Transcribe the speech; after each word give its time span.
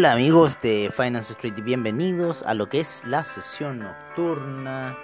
Hola 0.00 0.12
amigos 0.12 0.58
de 0.62 0.90
Finance 0.96 1.34
Street 1.34 1.52
y 1.58 1.60
bienvenidos 1.60 2.42
a 2.44 2.54
lo 2.54 2.70
que 2.70 2.80
es 2.80 3.04
la 3.04 3.22
sesión 3.22 3.80
nocturna 3.80 4.96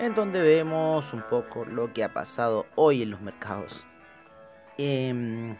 en 0.00 0.14
donde 0.14 0.40
vemos 0.40 1.12
un 1.12 1.20
poco 1.20 1.66
lo 1.66 1.92
que 1.92 2.02
ha 2.02 2.14
pasado 2.14 2.64
hoy 2.74 3.02
en 3.02 3.10
los 3.10 3.20
mercados. 3.20 3.84
Em, 4.78 5.54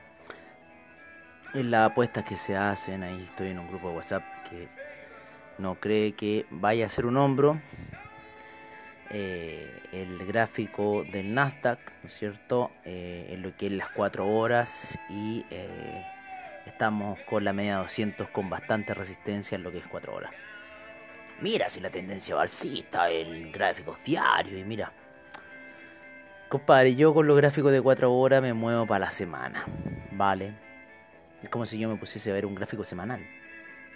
en 1.53 1.71
las 1.71 1.91
apuestas 1.91 2.25
que 2.25 2.39
se 2.39 2.57
hacen, 2.57 3.03
ahí 3.03 3.23
estoy 3.25 3.51
en 3.51 3.59
un 3.59 3.69
grupo 3.69 3.91
de 3.91 3.97
WhatsApp 3.97 4.23
que 4.49 4.69
no 5.59 5.75
cree 5.75 6.13
que 6.13 6.47
vaya 6.49 6.87
a 6.87 6.89
ser 6.89 7.05
un 7.05 7.19
hombro. 7.19 7.61
Eh, 9.11 9.83
el 9.93 10.27
gráfico 10.27 11.05
del 11.13 11.35
Nasdaq, 11.35 11.79
¿no 12.03 12.09
es 12.09 12.15
cierto? 12.15 12.71
Eh, 12.87 13.33
en 13.33 13.43
lo 13.43 13.55
que 13.55 13.67
es 13.67 13.73
las 13.73 13.91
4 13.91 14.27
horas 14.27 14.99
y 15.11 15.45
eh, 15.51 16.07
estamos 16.67 17.19
con 17.21 17.45
la 17.45 17.53
media 17.53 17.77
200 17.77 18.29
con 18.29 18.49
bastante 18.51 18.95
resistencia 18.95 19.57
en 19.57 19.63
lo 19.63 19.73
que 19.73 19.79
es 19.79 19.87
4 19.87 20.15
horas. 20.15 20.33
Mira 21.41 21.69
si 21.69 21.81
la 21.81 21.91
tendencia 21.91 22.35
va 22.35 22.43
alcista, 22.43 23.11
el 23.11 23.51
gráfico 23.51 23.99
diario 24.05 24.59
y 24.59 24.65
mira. 24.65 24.93
Compadre, 26.49 26.95
yo 26.95 27.15
con 27.15 27.27
los 27.27 27.37
gráficos 27.37 27.73
de 27.73 27.81
4 27.81 28.13
horas 28.13 28.43
me 28.43 28.53
muevo 28.53 28.87
para 28.87 29.07
la 29.07 29.11
semana, 29.11 29.65
¿vale? 30.13 30.53
Es 31.43 31.49
como 31.49 31.67
si 31.67 31.79
yo 31.79 31.89
me 31.89 31.97
pusiese 31.97 32.31
a 32.31 32.35
ver 32.35 32.47
un 32.47 32.55
gráfico 32.55 32.85
semanal, 32.85 33.27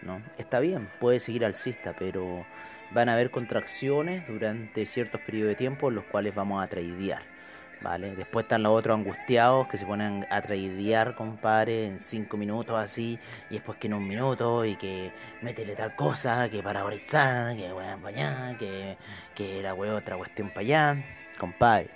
¿no? 0.03 0.21
Está 0.39 0.59
bien, 0.59 0.89
puede 0.99 1.21
seguir 1.21 1.45
alcista, 1.45 1.95
pero 1.97 2.45
van 2.91 3.09
a 3.09 3.13
haber 3.13 3.31
contracciones 3.31 4.27
durante 4.27 4.87
ciertos 4.87 5.21
periodos 5.21 5.51
de 5.51 5.55
tiempo 5.57 5.89
en 5.89 5.97
los 5.97 6.05
cuales 6.05 6.35
vamos 6.35 6.65
a 6.65 6.67
tradear. 6.67 7.36
¿Vale? 7.83 8.17
Después 8.17 8.45
están 8.45 8.63
los 8.63 8.73
otros 8.73 8.97
angustiados 8.97 9.69
que 9.69 9.77
se 9.77 9.87
ponen 9.87 10.27
a 10.31 10.41
tradear, 10.41 11.15
compadre, 11.15 11.87
en 11.87 12.01
5 12.01 12.37
minutos 12.37 12.77
así, 12.77 13.19
y 13.51 13.55
después 13.55 13.79
que 13.79 13.87
en 13.87 13.95
un 13.95 14.09
minuto, 14.09 14.65
y 14.65 14.77
que 14.77 15.13
métele 15.43 15.77
tal 15.77 15.95
cosa, 15.95 16.49
que 16.49 16.63
para 16.63 16.83
brizar, 16.85 17.55
que 17.57 17.73
weón 17.73 18.01
para 18.01 18.17
allá, 18.17 18.59
que, 18.59 18.97
que 19.35 19.63
la 19.63 19.75
weón 19.75 19.97
otra 19.97 20.17
cuestión 20.17 20.49
para 20.49 20.61
allá, 20.61 21.05
compadre. 21.39 21.91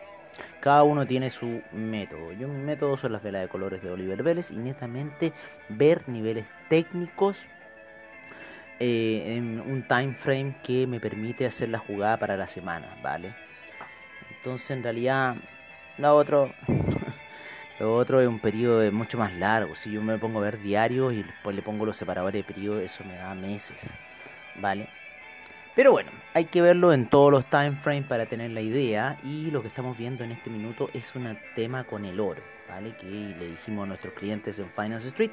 Cada 0.61 0.83
uno 0.83 1.07
tiene 1.07 1.31
su 1.31 1.63
método. 1.73 2.33
Yo 2.33 2.49
mi 2.49 2.63
método 2.63 2.97
son 2.97 3.13
las 3.13 3.23
velas 3.23 3.43
de 3.43 3.49
colores 3.49 3.83
de 3.83 3.91
Oliver 3.91 4.23
Vélez 4.23 4.51
y 4.51 4.57
netamente 4.57 5.33
ver 5.69 6.09
niveles 6.09 6.47
técnicos 6.69 7.47
eh, 8.79 9.37
en 9.37 9.61
un 9.61 9.87
time 9.87 10.15
frame 10.15 10.57
que 10.63 10.87
me 10.87 11.01
permite 11.01 11.47
hacer 11.47 11.69
la 11.69 11.79
jugada 11.79 12.19
para 12.19 12.37
la 12.37 12.47
semana, 12.47 12.97
¿vale? 13.03 13.35
Entonces 14.31 14.71
en 14.71 14.83
realidad 14.83 15.37
lo 16.01 16.17
otro 16.17 16.53
lo 17.79 17.95
otro 17.95 18.21
es 18.21 18.29
un 18.29 18.41
periodo 18.41 18.91
mucho 18.93 19.19
más 19.19 19.33
largo. 19.35 19.77
Si 19.77 19.91
yo 19.91 20.03
me 20.03 20.19
pongo 20.19 20.39
a 20.41 20.43
ver 20.43 20.61
diarios 20.61 21.13
y 21.13 21.23
después 21.23 21.55
le 21.55 21.63
pongo 21.63 21.85
los 21.87 21.97
separadores 21.97 22.41
de 22.41 22.53
periodo, 22.53 22.81
eso 22.81 23.05
me 23.05 23.17
da 23.17 23.35
meses, 23.35 23.89
¿vale? 24.57 24.89
Pero 25.75 25.93
bueno, 25.93 26.11
hay 26.35 26.47
que 26.47 26.63
verlo 26.63 26.93
en 26.93 27.07
todos 27.07 27.31
los 27.31 27.47
time 27.47 27.77
frames 27.81 28.05
para 28.05 28.27
tener 28.27 28.51
la 28.51 28.61
idea. 28.61 29.19
Y 29.23 29.51
lo 29.51 29.63
que 29.63 29.69
estamos 29.69 29.97
viendo 29.97 30.25
en 30.25 30.33
este 30.33 30.51
minuto 30.51 30.91
es 30.93 31.15
un 31.15 31.39
tema 31.55 31.85
con 31.85 32.05
el 32.05 32.19
oro, 32.19 32.43
¿vale? 32.69 32.97
Que 32.97 33.07
le 33.07 33.47
dijimos 33.47 33.85
a 33.85 33.87
nuestros 33.87 34.15
clientes 34.15 34.59
en 34.59 34.69
Finance 34.71 35.09
Street 35.09 35.31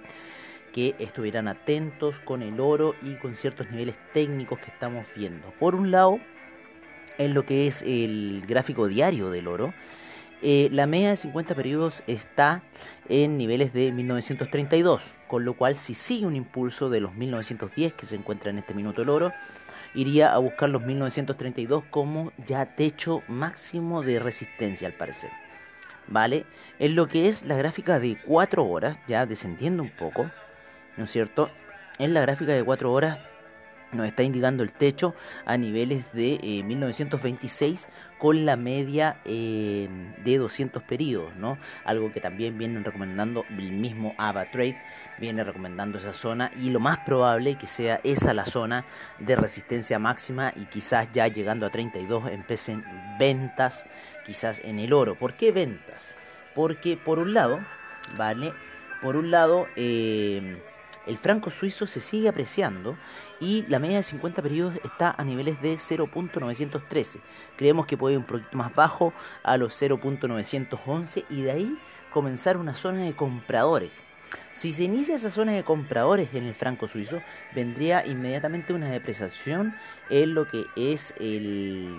que 0.72 0.96
estuvieran 1.00 1.48
atentos 1.48 2.20
con 2.20 2.44
el 2.44 2.60
oro 2.60 2.94
y 3.02 3.16
con 3.16 3.36
ciertos 3.36 3.70
niveles 3.72 3.96
técnicos 4.14 4.60
que 4.60 4.70
estamos 4.70 5.08
viendo. 5.16 5.50
Por 5.60 5.76
un 5.76 5.92
lado, 5.92 6.20
en 7.18 7.34
lo 7.34 7.46
que 7.46 7.68
es 7.68 7.82
el 7.82 8.44
gráfico 8.48 8.88
diario 8.88 9.32
del 9.32 9.48
oro, 9.48 9.74
eh, 10.42 10.70
la 10.72 10.86
media 10.86 11.10
de 11.10 11.16
50 11.16 11.56
periodos 11.56 12.04
está 12.06 12.62
en 13.10 13.38
niveles 13.38 13.74
de 13.74 13.92
1932, 13.92 15.02
con 15.28 15.46
lo 15.46 15.54
cual 15.54 15.78
si 15.78 15.94
sigue 15.94 16.28
un 16.28 16.36
impulso 16.36 16.90
de 16.90 17.00
los 17.00 17.14
1910 17.16 17.94
que 17.94 18.06
se 18.06 18.16
encuentra 18.16 18.52
en 18.52 18.60
este 18.60 18.76
minuto 18.76 19.02
el 19.02 19.10
oro, 19.10 19.34
iría 19.96 20.34
a 20.34 20.38
buscar 20.38 20.70
los 20.70 20.84
1932 20.84 21.86
como 21.90 22.32
ya 22.46 22.76
techo 22.76 23.24
máximo 23.28 24.04
de 24.04 24.20
resistencia 24.20 24.88
al 24.88 24.94
parecer. 24.94 25.32
¿Vale? 26.08 26.46
En 26.80 26.96
lo 26.96 27.08
que 27.08 27.28
es 27.28 27.44
la 27.44 27.58
gráfica 27.58 28.00
de 28.00 28.18
4 28.24 28.64
horas, 28.66 29.00
ya 29.08 29.26
descendiendo 29.26 29.84
un 29.84 29.90
poco, 29.90 30.30
¿no 30.96 31.06
es 31.06 31.12
cierto? 31.12 31.50
En 32.00 32.14
la 32.14 32.22
gráfica 32.22 32.54
de 32.54 32.64
4 32.64 32.92
horas 32.92 33.18
nos 33.92 34.08
está 34.08 34.24
indicando 34.24 34.64
el 34.64 34.72
techo 34.72 35.16
a 35.46 35.58
niveles 35.58 36.12
de 36.14 36.40
eh, 36.42 36.64
1926 36.64 37.88
con 38.18 38.46
la 38.46 38.58
media 38.58 39.22
eh, 39.26 39.88
de 40.24 40.38
200 40.38 40.84
periodos, 40.84 41.36
¿no? 41.36 41.58
Algo 41.86 42.12
que 42.12 42.20
también 42.20 42.58
vienen 42.58 42.84
recomendando 42.84 43.46
el 43.50 43.72
mismo 43.72 44.16
AvaTrade, 44.18 44.82
viene 45.20 45.44
recomendando 45.44 46.00
esa 46.00 46.14
zona 46.14 46.52
y 46.60 46.70
lo 46.70 46.80
más 46.80 47.00
probable 47.00 47.56
que 47.56 47.68
sea 47.68 48.02
esa 48.04 48.34
la 48.34 48.46
zona 48.46 48.86
de 49.20 49.36
resistencia 49.36 50.00
máxima 50.00 50.52
y 50.56 50.66
quizás 50.66 51.10
ya 51.14 51.28
llegando 51.28 51.66
a 51.66 51.70
32 51.70 52.30
empiecen 52.30 52.84
ventas 53.20 53.86
quizás 54.26 54.60
en 54.64 54.80
el 54.80 54.94
oro. 54.94 55.16
¿Por 55.16 55.36
qué 55.36 55.52
ventas? 55.52 56.16
Porque 56.56 56.98
por 56.98 57.20
un 57.20 57.34
lado, 57.34 57.60
¿vale? 58.18 58.52
Por 59.02 59.16
un 59.16 59.30
lado, 59.30 59.68
eh, 59.76 60.58
el 61.08 61.18
franco 61.18 61.50
suizo 61.50 61.88
se 61.88 62.00
sigue 62.00 62.30
apreciando 62.30 62.98
y 63.40 63.64
la 63.70 63.80
media 63.80 63.98
de 63.98 64.04
50 64.04 64.42
periodos 64.42 64.76
está 64.84 65.16
a 65.18 65.24
niveles 65.24 65.62
de 65.62 65.76
0.913. 65.76 67.20
Creemos 67.56 67.86
que 67.86 67.98
puede 67.98 68.14
ir 68.14 68.20
un 68.20 68.26
poquito 68.26 68.58
más 68.58 68.76
bajo 68.76 69.14
a 69.44 69.58
los 69.58 69.82
0.911 69.82 71.26
y 71.30 71.42
de 71.42 71.52
ahí 71.52 71.78
comenzar 72.12 72.58
una 72.58 72.76
zona 72.76 73.04
de 73.04 73.16
compradores. 73.16 73.92
Si 74.52 74.74
se 74.74 74.84
inicia 74.84 75.16
esa 75.16 75.32
zona 75.32 75.54
de 75.54 75.64
compradores 75.64 76.34
en 76.34 76.44
el 76.44 76.54
franco 76.54 76.88
suizo, 76.88 77.22
vendría 77.56 78.06
inmediatamente 78.06 78.74
una 78.74 78.90
depreciación 78.90 79.74
en 80.10 80.34
lo 80.34 80.48
que 80.48 80.66
es 80.76 81.14
el, 81.20 81.96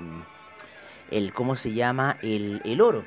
el 1.10 1.32
¿cómo 1.32 1.56
se 1.56 1.72
llama? 1.72 2.18
El, 2.20 2.60
el 2.64 2.80
oro. 2.80 3.04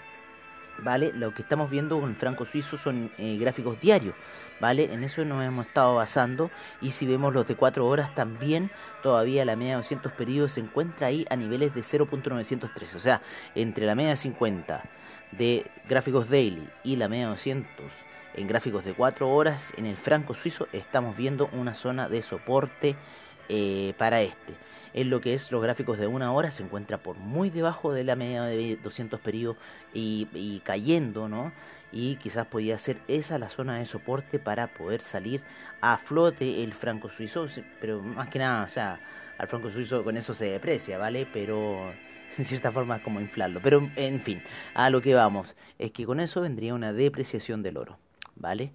¿Vale? 0.82 1.12
Lo 1.14 1.34
que 1.34 1.42
estamos 1.42 1.70
viendo 1.70 2.00
con 2.00 2.10
el 2.10 2.16
franco 2.16 2.46
suizo 2.46 2.78
son 2.78 3.12
eh, 3.18 3.38
gráficos 3.40 3.80
diarios, 3.80 4.16
¿vale? 4.60 4.94
En 4.94 5.04
eso 5.04 5.24
nos 5.26 5.44
hemos 5.44 5.68
estado 5.68 5.96
basando 5.96 6.52
y 6.82 6.92
si 6.92 7.06
vemos 7.06 7.34
los 7.34 7.48
de 7.48 7.56
4 7.56 7.86
horas 7.86 8.14
también, 8.16 8.72
todavía 9.04 9.46
la 9.46 9.56
media 9.56 9.72
de 9.72 9.78
200 9.78 10.12
periodos 10.14 10.54
se 10.54 10.60
encuentra 10.60 11.08
ahí 11.08 11.26
a 11.30 11.36
niveles 11.36 11.74
de 11.74 11.82
0.913, 11.82 12.96
o 12.96 13.00
sea, 13.00 13.22
entre 13.56 13.86
la 13.86 13.96
media 13.96 14.12
de 14.12 14.16
50 14.18 14.84
de 15.32 15.66
gráficos 15.88 16.30
daily 16.30 16.68
y 16.84 16.98
la 16.98 17.08
media 17.08 17.26
de 17.26 17.32
200 17.32 17.86
en 18.34 18.48
gráficos 18.48 18.84
de 18.86 18.94
4 18.94 19.30
horas 19.30 19.74
en 19.78 19.86
el 19.86 19.98
franco 19.98 20.34
suizo 20.34 20.68
estamos 20.72 21.16
viendo 21.18 21.50
una 21.54 21.74
zona 21.74 22.10
de 22.10 22.22
soporte 22.22 22.96
eh, 23.50 23.94
para 23.98 24.22
este 24.22 24.54
en 24.94 25.10
lo 25.10 25.22
que 25.22 25.34
es 25.34 25.52
los 25.52 25.62
gráficos 25.62 25.98
de 25.98 26.08
una 26.08 26.32
hora 26.32 26.52
se 26.52 26.64
encuentra 26.64 26.98
por 26.98 27.18
muy 27.18 27.50
debajo 27.50 27.94
de 27.94 28.04
la 28.04 28.16
media 28.16 28.44
de 28.44 28.78
200 28.78 29.20
periodos 29.20 29.58
y, 29.94 30.62
cayendo, 30.64 31.30
¿no? 31.30 31.52
Y 31.92 32.16
quizás 32.18 32.48
podría 32.48 32.78
ser 32.78 32.98
esa 33.08 33.38
la 33.38 33.50
zona 33.50 33.78
de 33.78 33.86
soporte 33.86 34.40
para 34.40 34.68
poder 34.68 35.02
salir 35.02 35.42
a 35.82 35.98
flote 35.98 36.64
el 36.64 36.74
franco 36.74 37.10
suizo, 37.10 37.48
pero 37.80 38.02
más 38.02 38.30
que 38.30 38.40
nada, 38.40 38.64
o 38.64 38.70
sea, 38.70 39.00
al 39.38 39.48
franco 39.48 39.70
suizo 39.72 40.04
con 40.04 40.16
eso 40.18 40.34
se 40.34 40.46
deprecia, 40.46 40.98
¿vale? 40.98 41.28
Pero 41.32 41.92
en 42.38 42.46
cierta 42.46 42.72
forma 42.72 42.98
es 42.98 43.02
como 43.02 43.20
inflarlo. 43.20 43.60
Pero 43.62 43.90
en 43.96 44.22
fin, 44.22 44.42
a 44.74 44.90
lo 44.90 45.02
que 45.02 45.14
vamos, 45.14 45.56
es 45.80 45.92
que 45.92 46.06
con 46.06 46.20
eso 46.20 46.42
vendría 46.42 46.74
una 46.74 46.94
depreciación 46.94 47.62
del 47.62 47.78
oro, 47.78 47.98
¿vale? 48.36 48.72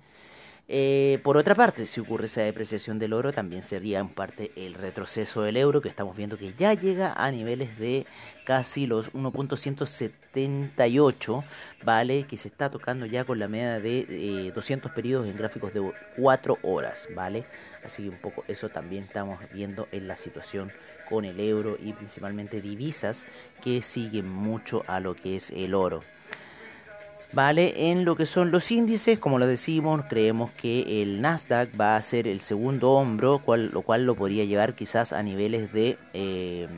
Eh, 0.69 1.21
por 1.23 1.37
otra 1.37 1.55
parte, 1.55 1.87
si 1.87 2.01
ocurre 2.01 2.25
esa 2.25 2.41
depreciación 2.41 2.99
del 2.99 3.13
oro, 3.13 3.33
también 3.33 3.63
sería 3.63 4.01
en 4.01 4.09
parte 4.09 4.51
el 4.57 4.75
retroceso 4.75 5.43
del 5.43 5.57
euro, 5.57 5.81
que 5.81 5.89
estamos 5.89 6.17
viendo 6.17 6.37
que 6.37 6.55
ya 6.59 6.75
llega 6.75 7.13
a 7.13 7.31
niveles 7.31 7.79
de 7.79 8.05
casi 8.45 8.89
los 8.89 9.13
1.178, 9.13 11.45
¿vale? 11.85 12.25
Que 12.25 12.37
se 12.37 12.49
está 12.49 12.69
tocando 12.69 13.07
ya 13.07 13.25
con 13.25 13.39
la 13.39 13.47
media 13.47 13.79
de 13.79 14.51
200 14.53 14.91
periodos 14.91 15.29
en 15.29 15.37
gráficos 15.37 15.73
de 15.73 15.89
4 16.17 16.59
horas, 16.63 17.09
¿vale? 17.15 17.45
Así 17.85 18.03
que 18.03 18.09
un 18.09 18.19
poco 18.19 18.43
eso 18.49 18.69
también 18.69 19.05
estamos 19.05 19.39
viendo 19.53 19.87
en 19.93 20.09
la 20.09 20.17
situación 20.17 20.73
con 21.09 21.25
el 21.25 21.39
euro 21.39 21.79
y 21.81 21.93
principalmente 21.93 22.61
divisas 22.61 23.29
que 23.63 23.83
siguen 23.83 24.29
mucho 24.29 24.83
a 24.89 24.99
lo 24.99 25.15
que 25.15 25.37
es 25.37 25.53
el 25.53 25.75
oro. 25.75 26.03
Vale, 27.33 27.91
en 27.91 28.05
lo 28.05 28.17
que 28.17 28.25
son 28.25 28.51
los 28.51 28.71
índices, 28.71 29.19
como 29.19 29.39
lo 29.39 29.47
decimos, 29.47 30.03
creemos 30.09 30.53
que 30.53 31.03
el 31.03 31.21
Nasdaq 31.21 31.79
va 31.79 31.97
a 31.97 32.03
ser 32.03 32.29
el 32.29 32.41
segundo 32.41 32.93
hombro, 32.93 33.41
cual, 33.41 33.71
lo 33.73 33.83
cual 33.83 34.05
lo 34.07 34.15
podría 34.15 34.45
llevar 34.45 34.75
quizás 34.75 35.13
a 35.13 35.23
niveles 35.23 35.73
de... 35.73 35.99
Eh, 36.15 36.69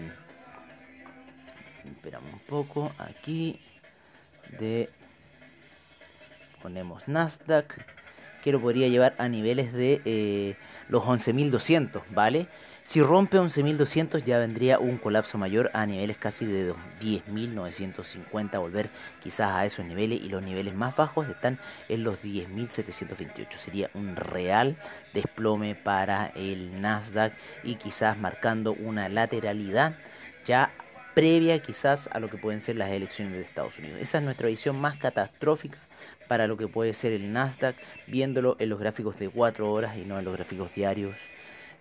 esperamos 1.85 2.33
un 2.33 2.41
poco, 2.41 2.93
aquí, 2.99 3.61
de... 4.59 4.89
Ponemos 6.63 7.07
Nasdaq, 7.07 7.85
que 8.43 8.51
lo 8.51 8.61
podría 8.61 8.89
llevar 8.89 9.15
a 9.19 9.29
niveles 9.29 9.73
de 9.73 10.01
eh, 10.05 10.57
los 10.89 11.05
11.200, 11.05 12.03
¿vale? 12.11 12.49
Si 12.89 13.03
rompe 13.03 13.37
11.200 13.39 14.25
ya 14.25 14.39
vendría 14.39 14.79
un 14.79 14.97
colapso 14.97 15.37
mayor 15.37 15.71
a 15.75 15.85
niveles 15.85 16.17
casi 16.17 16.47
de 16.47 16.73
10.950, 17.03 18.59
volver 18.59 18.89
quizás 19.23 19.51
a 19.51 19.67
esos 19.67 19.85
niveles 19.85 20.23
y 20.23 20.31
los 20.31 20.43
niveles 20.43 20.75
más 20.75 20.97
bajos 20.97 21.29
están 21.29 21.59
en 21.91 22.03
los 22.03 22.23
10.728. 22.23 23.59
Sería 23.59 23.91
un 23.93 24.17
real 24.17 24.79
desplome 25.13 25.75
para 25.75 26.29
el 26.29 26.81
Nasdaq 26.81 27.35
y 27.63 27.75
quizás 27.75 28.17
marcando 28.17 28.73
una 28.73 29.11
lateralidad 29.11 29.95
ya 30.47 30.71
previa 31.13 31.59
quizás 31.59 32.09
a 32.11 32.21
lo 32.21 32.31
que 32.31 32.39
pueden 32.39 32.63
ser 32.63 32.77
las 32.77 32.91
elecciones 32.91 33.35
de 33.35 33.43
Estados 33.43 33.79
Unidos. 33.79 34.01
Esa 34.01 34.17
es 34.17 34.25
nuestra 34.25 34.49
visión 34.49 34.81
más 34.81 34.99
catastrófica 34.99 35.77
para 36.27 36.47
lo 36.47 36.57
que 36.57 36.69
puede 36.69 36.95
ser 36.95 37.13
el 37.13 37.35
Nasdaq, 37.35 37.77
viéndolo 38.07 38.57
en 38.59 38.71
los 38.71 38.81
gráficos 38.81 39.19
de 39.19 39.29
4 39.29 39.71
horas 39.71 39.99
y 39.99 40.07
no 40.07 40.19
en 40.19 40.25
los 40.25 40.35
gráficos 40.35 40.75
diarios 40.75 41.15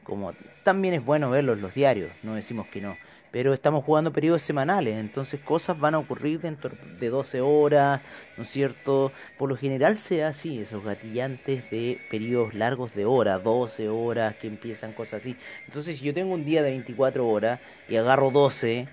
como 0.07 0.33
también 0.63 0.94
es 0.94 1.04
bueno 1.04 1.30
verlos 1.30 1.59
los 1.59 1.74
diarios, 1.74 2.09
no 2.24 2.36
decimos 2.36 2.65
que 2.68 2.80
no, 2.80 2.95
pero 3.30 3.54
estamos 3.54 3.83
jugando 3.83 4.13
periodos 4.13 4.42
semanales, 4.42 4.95
entonces 4.95 5.42
cosas 5.42 5.77
van 5.77 5.95
a 5.95 6.00
ocurrir 6.00 6.39
dentro 6.39 6.71
de 6.98 7.09
12 7.09 7.42
horas, 7.42 8.00
¿no 8.38 8.44
es 8.44 8.50
cierto? 8.50 9.12
Por 9.38 9.50
lo 9.50 9.57
general 9.57 9.98
se 9.98 10.24
así, 10.24 10.62
esos 10.62 10.81
gatillantes 10.81 11.69
de 11.69 12.00
periodos 12.09 12.54
largos 12.54 12.95
de 12.95 13.04
horas, 13.04 13.44
12 13.44 13.89
horas, 13.89 14.38
que 14.38 14.48
empiezan 14.48 14.94
cosas 14.94 15.15
así. 15.15 15.36
Entonces 15.65 16.00
si 16.00 16.06
yo 16.06 16.13
tengo 16.13 16.33
un 16.33 16.45
día 16.45 16.63
de 16.63 16.69
24 16.69 17.27
horas 17.27 17.59
y 17.89 17.98
agarro 17.98 18.31
12, 18.31 18.88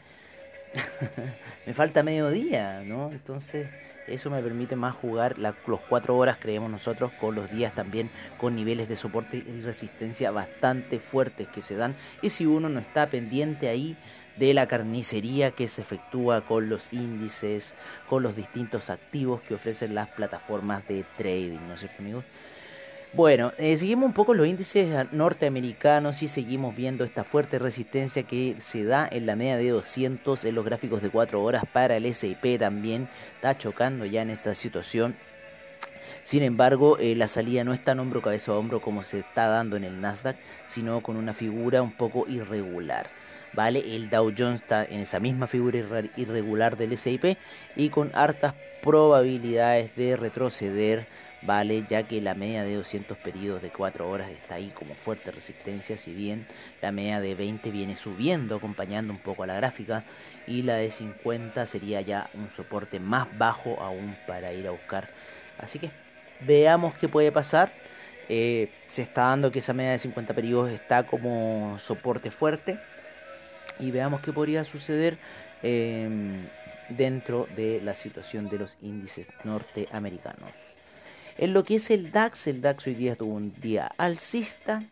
me 1.67 1.75
falta 1.75 2.03
medio 2.03 2.29
día, 2.29 2.83
¿no? 2.85 3.13
Entonces 3.13 3.69
eso 4.07 4.31
me 4.31 4.43
permite 4.43 4.77
más 4.77 4.95
jugar 4.95 5.39
la, 5.39 5.55
los 5.67 5.81
4 5.81 6.17
horas, 6.17 6.39
creemos 6.41 6.71
nosotros, 6.71 7.13
con 7.21 7.35
los 7.35 7.51
días 7.51 7.75
también 7.75 8.11
con 8.39 8.55
niveles 8.55 8.89
de 8.89 8.97
soporte 8.97 9.39
y 9.39 9.61
resistencia 9.63 10.31
bastante 10.31 10.99
fuertes 10.99 11.49
que 11.49 11.61
se 11.61 11.77
dan. 11.77 11.95
Y 12.23 12.31
si 12.31 12.47
uno 12.47 12.69
no 12.69 12.81
está 12.81 13.09
pendiente 13.09 13.69
ahí 13.69 13.97
de 14.37 14.53
la 14.53 14.67
carnicería 14.67 15.53
que 15.53 15.69
se 15.69 15.81
efectúa 15.81 16.41
con 16.43 16.69
los 16.69 16.93
índices, 16.93 17.75
con 18.09 18.23
los 18.23 18.35
distintos 18.35 18.91
activos 18.91 19.41
que 19.43 19.55
ofrecen 19.55 19.95
las 19.95 20.09
plataformas 20.11 20.87
de 20.89 21.05
trading, 21.17 21.61
¿no 21.69 21.75
es 21.75 21.81
cierto 21.81 22.03
amigos? 22.03 22.25
Bueno, 23.17 23.53
eh, 23.59 23.77
seguimos 23.77 24.07
un 24.07 24.13
poco 24.13 24.35
los 24.35 24.45
índices 24.45 25.07
norteamericanos 25.13 26.21
y 26.25 26.27
seguimos 26.27 26.75
viendo 26.75 27.05
esta 27.05 27.23
fuerte 27.23 27.61
resistencia 27.61 28.25
que 28.25 28.57
se 28.61 28.83
da 28.83 29.09
en 29.09 29.25
la 29.25 29.37
media 29.37 29.57
de 29.57 29.69
200 29.71 30.45
en 30.45 30.55
los 30.57 30.65
gráficos 30.65 31.01
de 31.01 31.11
4 31.11 31.41
horas 31.41 31.63
para 31.73 31.97
el 31.97 32.07
S&P 32.07 32.59
también 32.59 33.09
está 33.37 33.57
chocando 33.57 34.05
ya 34.05 34.23
en 34.23 34.31
esta 34.31 34.53
situación. 34.57 35.15
Sin 36.25 36.43
embargo, 36.43 36.99
eh, 36.99 37.15
la 37.15 37.29
salida 37.29 37.63
no 37.63 37.73
está 37.73 37.93
en 37.93 38.01
hombro 38.01 38.21
cabeza 38.21 38.51
a 38.51 38.57
hombro 38.57 38.81
como 38.81 39.05
se 39.05 39.21
está 39.21 39.47
dando 39.47 39.77
en 39.77 39.85
el 39.85 40.01
Nasdaq, 40.01 40.37
sino 40.67 41.01
con 41.01 41.17
una 41.17 41.35
figura 41.35 41.83
un 41.83 41.93
poco 41.93 42.27
irregular. 42.27 43.11
¿Vale? 43.53 43.95
El 43.95 44.11
Dow 44.11 44.33
Jones 44.37 44.63
está 44.63 44.85
en 44.85 44.99
esa 44.99 45.21
misma 45.21 45.47
figura 45.47 45.79
irregular 46.17 46.77
del 46.77 46.95
S&P 46.95 47.37
y 47.77 47.91
con 47.91 48.11
hartas 48.13 48.55
probabilidades 48.83 49.95
de 49.95 50.17
retroceder 50.17 51.07
vale 51.45 51.85
ya 51.89 52.03
que 52.05 52.21
la 52.21 52.35
media 52.35 52.65
de 52.65 52.75
200 52.75 53.17
periodos 53.19 53.63
de 53.63 53.71
4 53.71 54.09
horas 54.09 54.31
está 54.31 54.57
ahí 54.57 54.71
como 54.71 54.95
fuerte 54.95 55.31
resistencia, 55.31 55.97
si 55.97 56.13
bien 56.13 56.47
la 56.83 56.93
media 56.93 57.21
de 57.21 57.35
20 57.35 57.71
viene 57.71 57.97
subiendo 57.97 58.57
acompañando 58.57 59.13
un 59.13 59.19
poco 59.19 59.43
a 59.43 59.47
la 59.47 59.55
gráfica 59.55 60.05
y 60.47 60.63
la 60.63 60.77
de 60.77 60.91
50 60.91 61.67
sería 61.67 62.01
ya 62.01 62.29
un 62.35 62.49
soporte 62.57 63.01
más 63.01 63.27
bajo 63.37 63.81
aún 63.81 64.17
para 64.27 64.53
ir 64.53 64.67
a 64.67 64.71
buscar. 64.71 65.09
Así 65.59 65.79
que 65.79 65.91
veamos 66.41 66.95
qué 66.95 67.09
puede 67.09 67.31
pasar. 67.33 67.73
Eh, 68.29 68.71
se 68.87 69.03
está 69.03 69.25
dando 69.25 69.53
que 69.53 69.59
esa 69.59 69.75
media 69.75 69.93
de 69.93 69.99
50 69.99 70.33
periodos 70.35 70.71
está 70.71 71.05
como 71.05 71.79
soporte 71.79 72.31
fuerte 72.31 72.79
y 73.79 73.91
veamos 73.91 74.23
qué 74.23 74.33
podría 74.33 74.65
suceder. 74.65 75.19
Em, 75.63 76.47
dentro 76.91 77.49
de 77.57 77.81
la 77.81 77.95
situación 77.95 78.49
de 78.49 78.59
los 78.59 78.77
índices 78.83 79.29
norteamericanos. 79.45 80.51
En 81.37 81.53
lo 81.53 81.65
que 81.65 81.77
es 81.77 81.91
el 81.91 82.13
DAX, 82.13 82.47
el 82.47 82.61
DAX 82.61 82.87
hoy 82.87 82.95
día 82.95 83.17
tuvo 83.17 83.35
un 83.35 83.53
día 83.61 83.91
alcista, 83.99 84.85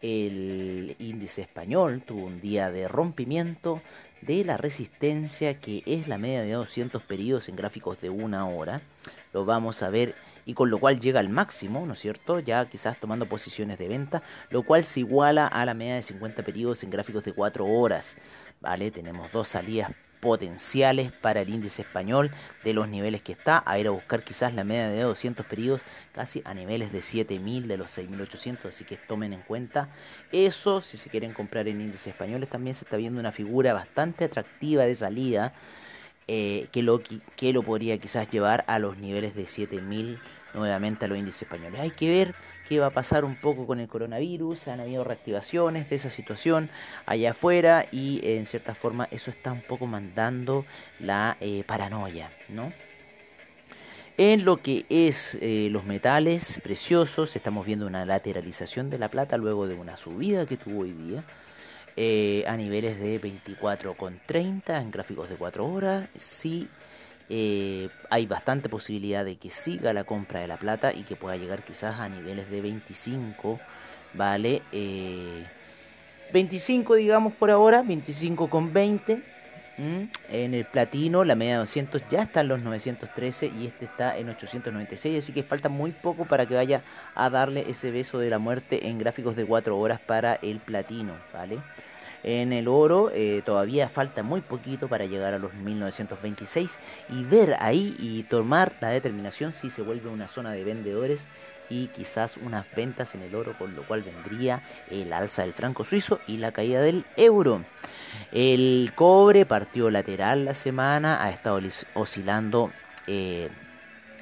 el 0.00 0.96
índice 0.98 1.42
español 1.42 2.02
tuvo 2.06 2.24
un 2.24 2.40
día 2.40 2.70
de 2.70 2.88
rompimiento 2.88 3.82
de 4.22 4.44
la 4.44 4.56
resistencia 4.56 5.60
que 5.60 5.82
es 5.84 6.08
la 6.08 6.16
media 6.16 6.40
de 6.40 6.52
200 6.52 7.02
periodos 7.02 7.50
en 7.50 7.56
gráficos 7.56 8.00
de 8.00 8.08
una 8.08 8.48
hora. 8.48 8.80
Lo 9.34 9.44
vamos 9.44 9.82
a 9.82 9.90
ver 9.90 10.14
y 10.46 10.54
con 10.54 10.70
lo 10.70 10.78
cual 10.78 11.00
llega 11.00 11.20
al 11.20 11.28
máximo, 11.28 11.84
¿no 11.84 11.92
es 11.92 11.98
cierto? 11.98 12.38
Ya 12.38 12.64
quizás 12.64 12.98
tomando 12.98 13.26
posiciones 13.26 13.78
de 13.78 13.88
venta, 13.88 14.22
lo 14.48 14.62
cual 14.62 14.84
se 14.84 15.00
iguala 15.00 15.46
a 15.46 15.66
la 15.66 15.74
media 15.74 15.96
de 15.96 16.02
50 16.02 16.42
periodos 16.42 16.82
en 16.82 16.90
gráficos 16.90 17.24
de 17.24 17.34
4 17.34 17.66
horas. 17.66 18.16
¿Vale? 18.60 18.90
Tenemos 18.90 19.30
dos 19.32 19.48
salidas 19.48 19.90
potenciales 20.24 21.12
para 21.12 21.42
el 21.42 21.50
índice 21.50 21.82
español 21.82 22.30
de 22.64 22.72
los 22.72 22.88
niveles 22.88 23.20
que 23.20 23.32
está, 23.32 23.62
a 23.66 23.78
ir 23.78 23.86
a 23.88 23.90
buscar 23.90 24.22
quizás 24.22 24.54
la 24.54 24.64
media 24.64 24.88
de 24.88 25.02
200 25.02 25.44
periodos 25.44 25.82
casi 26.14 26.40
a 26.46 26.54
niveles 26.54 26.92
de 26.94 27.02
7000 27.02 27.68
de 27.68 27.76
los 27.76 27.90
6800, 27.90 28.74
así 28.74 28.84
que 28.84 28.96
tomen 28.96 29.34
en 29.34 29.42
cuenta 29.42 29.90
eso, 30.32 30.80
si 30.80 30.96
se 30.96 31.10
quieren 31.10 31.34
comprar 31.34 31.68
en 31.68 31.78
índices 31.82 32.06
españoles 32.06 32.48
también 32.48 32.74
se 32.74 32.86
está 32.86 32.96
viendo 32.96 33.20
una 33.20 33.32
figura 33.32 33.74
bastante 33.74 34.24
atractiva 34.24 34.84
de 34.84 34.94
salida 34.94 35.52
eh, 36.26 36.68
que, 36.72 36.82
lo, 36.82 37.02
que 37.36 37.52
lo 37.52 37.62
podría 37.62 37.98
quizás 37.98 38.30
llevar 38.30 38.64
a 38.66 38.78
los 38.78 38.96
niveles 38.96 39.34
de 39.34 39.46
7000 39.46 40.18
nuevamente 40.54 41.04
a 41.04 41.08
los 41.08 41.18
índices 41.18 41.42
españoles. 41.42 41.80
Hay 41.80 41.90
que 41.90 42.08
ver 42.08 42.34
qué 42.68 42.80
va 42.80 42.86
a 42.86 42.90
pasar 42.90 43.24
un 43.24 43.36
poco 43.36 43.66
con 43.66 43.80
el 43.80 43.88
coronavirus, 43.88 44.68
han 44.68 44.80
habido 44.80 45.04
reactivaciones 45.04 45.88
de 45.90 45.96
esa 45.96 46.10
situación 46.10 46.70
allá 47.06 47.32
afuera 47.32 47.86
y 47.92 48.20
en 48.22 48.46
cierta 48.46 48.74
forma 48.74 49.08
eso 49.10 49.30
está 49.30 49.52
un 49.52 49.62
poco 49.62 49.86
mandando 49.86 50.64
la 51.00 51.36
eh, 51.40 51.64
paranoia, 51.66 52.30
¿no? 52.48 52.72
En 54.16 54.44
lo 54.44 54.58
que 54.58 54.86
es 54.90 55.36
eh, 55.40 55.68
los 55.72 55.84
metales 55.84 56.60
preciosos, 56.62 57.34
estamos 57.34 57.66
viendo 57.66 57.86
una 57.86 58.04
lateralización 58.04 58.88
de 58.88 58.98
la 58.98 59.08
plata 59.08 59.36
luego 59.36 59.66
de 59.66 59.74
una 59.74 59.96
subida 59.96 60.46
que 60.46 60.56
tuvo 60.56 60.82
hoy 60.82 60.92
día. 60.92 61.24
Eh, 61.96 62.44
a 62.48 62.56
niveles 62.56 62.98
de 62.98 63.20
24,30 63.20 64.80
en 64.80 64.90
gráficos 64.90 65.28
de 65.28 65.36
4 65.36 65.64
horas. 65.64 66.08
Sí, 66.16 66.68
eh, 67.30 67.88
hay 68.10 68.26
bastante 68.26 68.68
posibilidad 68.68 69.24
de 69.24 69.36
que 69.36 69.50
siga 69.50 69.92
la 69.92 70.04
compra 70.04 70.40
de 70.40 70.48
la 70.48 70.56
plata 70.56 70.92
y 70.92 71.04
que 71.04 71.16
pueda 71.16 71.36
llegar 71.36 71.62
quizás 71.62 71.98
a 71.98 72.08
niveles 72.08 72.50
de 72.50 72.60
25, 72.60 73.60
¿vale? 74.12 74.62
25 76.32 76.94
eh, 76.94 76.98
digamos 76.98 77.32
por 77.34 77.50
ahora, 77.50 77.82
25 77.82 78.50
con 78.50 78.72
20. 78.72 79.34
En 79.76 80.54
el 80.54 80.64
platino 80.66 81.24
la 81.24 81.34
media 81.34 81.54
de 81.54 81.58
200 81.60 82.02
ya 82.08 82.22
está 82.22 82.42
en 82.42 82.48
los 82.48 82.60
913 82.62 83.50
y 83.58 83.66
este 83.66 83.86
está 83.86 84.16
en 84.16 84.28
896, 84.28 85.18
así 85.18 85.32
que 85.32 85.42
falta 85.42 85.68
muy 85.68 85.90
poco 85.90 86.26
para 86.26 86.46
que 86.46 86.54
vaya 86.54 86.82
a 87.16 87.28
darle 87.28 87.64
ese 87.68 87.90
beso 87.90 88.20
de 88.20 88.30
la 88.30 88.38
muerte 88.38 88.86
en 88.86 88.98
gráficos 88.98 89.34
de 89.34 89.44
4 89.44 89.76
horas 89.76 90.00
para 90.00 90.34
el 90.34 90.60
platino, 90.60 91.14
¿vale? 91.32 91.58
En 92.24 92.54
el 92.54 92.68
oro 92.68 93.10
eh, 93.12 93.42
todavía 93.44 93.90
falta 93.90 94.22
muy 94.22 94.40
poquito 94.40 94.88
para 94.88 95.04
llegar 95.04 95.34
a 95.34 95.38
los 95.38 95.52
1926 95.52 96.78
y 97.10 97.22
ver 97.24 97.56
ahí 97.60 97.94
y 97.98 98.22
tomar 98.22 98.72
la 98.80 98.88
determinación 98.88 99.52
si 99.52 99.68
se 99.68 99.82
vuelve 99.82 100.08
una 100.08 100.26
zona 100.26 100.52
de 100.52 100.64
vendedores 100.64 101.28
y 101.68 101.88
quizás 101.88 102.36
unas 102.38 102.66
ventas 102.74 103.14
en 103.14 103.22
el 103.22 103.34
oro, 103.34 103.54
con 103.58 103.74
lo 103.74 103.82
cual 103.82 104.02
vendría 104.02 104.62
el 104.90 105.12
alza 105.12 105.42
del 105.42 105.52
franco 105.52 105.84
suizo 105.84 106.18
y 106.26 106.38
la 106.38 106.52
caída 106.52 106.80
del 106.80 107.04
euro. 107.16 107.62
El 108.32 108.92
cobre 108.94 109.44
partió 109.44 109.90
lateral 109.90 110.44
la 110.46 110.54
semana, 110.54 111.22
ha 111.22 111.30
estado 111.30 111.60
oscilando 111.94 112.70
eh, 113.06 113.50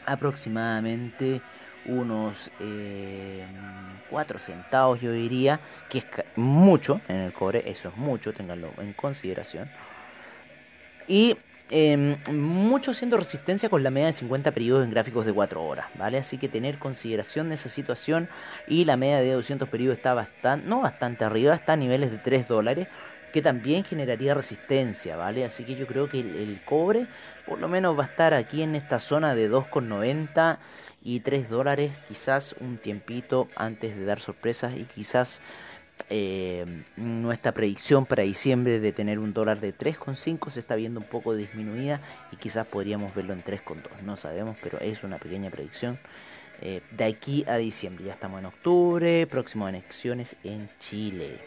aproximadamente 0.07 1.41
unos 1.87 2.51
eh, 2.61 3.45
4 4.11 4.39
centavos 4.39 5.01
yo 5.01 5.12
diría, 5.12 5.61
que 5.89 5.99
es 5.99 6.05
mucho 6.37 7.01
en 7.09 7.17
el 7.17 7.33
cobre, 7.33 7.62
eso 7.67 7.89
es 7.89 7.97
mucho, 7.97 8.33
ténganlo 8.33 8.71
en 8.79 8.93
consideración. 8.93 9.71
Y 11.09 11.37
eh, 11.71 12.17
mucho 12.31 12.93
siendo 12.93 13.17
resistencia 13.17 13.69
con 13.69 13.83
la 13.83 13.91
media 13.91 14.09
de 14.09 14.12
50 14.12 14.51
periodos 14.51 14.85
en 14.85 14.91
gráficos 14.91 15.25
de 15.25 15.33
4 15.33 15.62
horas, 15.62 15.87
¿vale? 15.95 16.19
Así 16.19 16.37
que 16.37 16.49
tener 16.49 16.79
consideración 16.79 17.49
de 17.49 17.55
esa 17.55 17.69
situación 17.69 18.29
y 18.69 18.85
la 18.85 18.97
media 18.97 19.21
de 19.21 19.33
200 19.33 19.69
periodos 19.69 19.97
está 19.97 20.12
bastante, 20.12 20.69
no 20.69 20.83
bastante 20.83 21.25
arriba, 21.25 21.55
está 21.55 21.73
a 21.73 21.77
niveles 21.77 22.11
de 22.11 22.19
3 22.19 22.47
dólares, 22.47 22.89
que 23.33 23.41
también 23.41 23.85
generaría 23.85 24.35
resistencia, 24.35 25.17
¿vale? 25.17 25.47
Así 25.47 25.65
que 25.65 25.75
yo 25.75 25.87
creo 25.87 26.11
que 26.11 26.21
el 26.21 26.61
cobre 26.67 27.07
por 27.47 27.59
lo 27.59 27.69
menos 27.69 27.99
va 27.99 28.05
a 28.05 28.07
estar 28.07 28.35
aquí 28.35 28.62
en 28.62 28.77
esta 28.77 28.99
zona 28.99 29.35
de 29.35 29.51
2,90 29.51 30.59
y 31.05 31.21
3 31.21 31.49
dólares, 31.49 31.93
quizás 32.09 32.55
un 32.61 32.79
tiempito 32.79 33.49
antes 33.57 33.97
de 33.97 34.05
dar 34.05 34.21
sorpresas 34.21 34.77
y 34.77 34.85
quizás 34.85 35.41
eh, 36.11 36.65
nuestra 36.97 37.53
predicción 37.53 38.07
para 38.07 38.23
diciembre 38.23 38.81
de 38.81 38.93
tener 38.93 39.19
un 39.19 39.33
dólar 39.33 39.61
de 39.61 39.75
3,5 39.75 40.51
se 40.51 40.61
está 40.61 40.75
viendo 40.75 41.01
un 41.01 41.07
poco 41.07 41.35
disminuida 41.35 42.01
y 42.31 42.37
quizás 42.37 42.67
podríamos 42.67 43.15
verlo 43.15 43.33
en 43.33 43.43
3,2. 43.43 44.03
No 44.05 44.17
sabemos, 44.17 44.57
pero 44.63 44.79
es 44.81 45.03
una 45.05 45.19
pequeña 45.19 45.51
predicción. 45.51 45.99
Eh, 46.61 46.81
de 46.93 47.05
aquí 47.05 47.45
a 47.49 47.57
diciembre, 47.57 48.05
ya 48.05 48.13
estamos 48.13 48.39
en 48.39 48.47
octubre, 48.47 49.27
próximas 49.27 49.71
elecciones 49.71 50.37
en 50.45 50.71
Chile. 50.79 51.39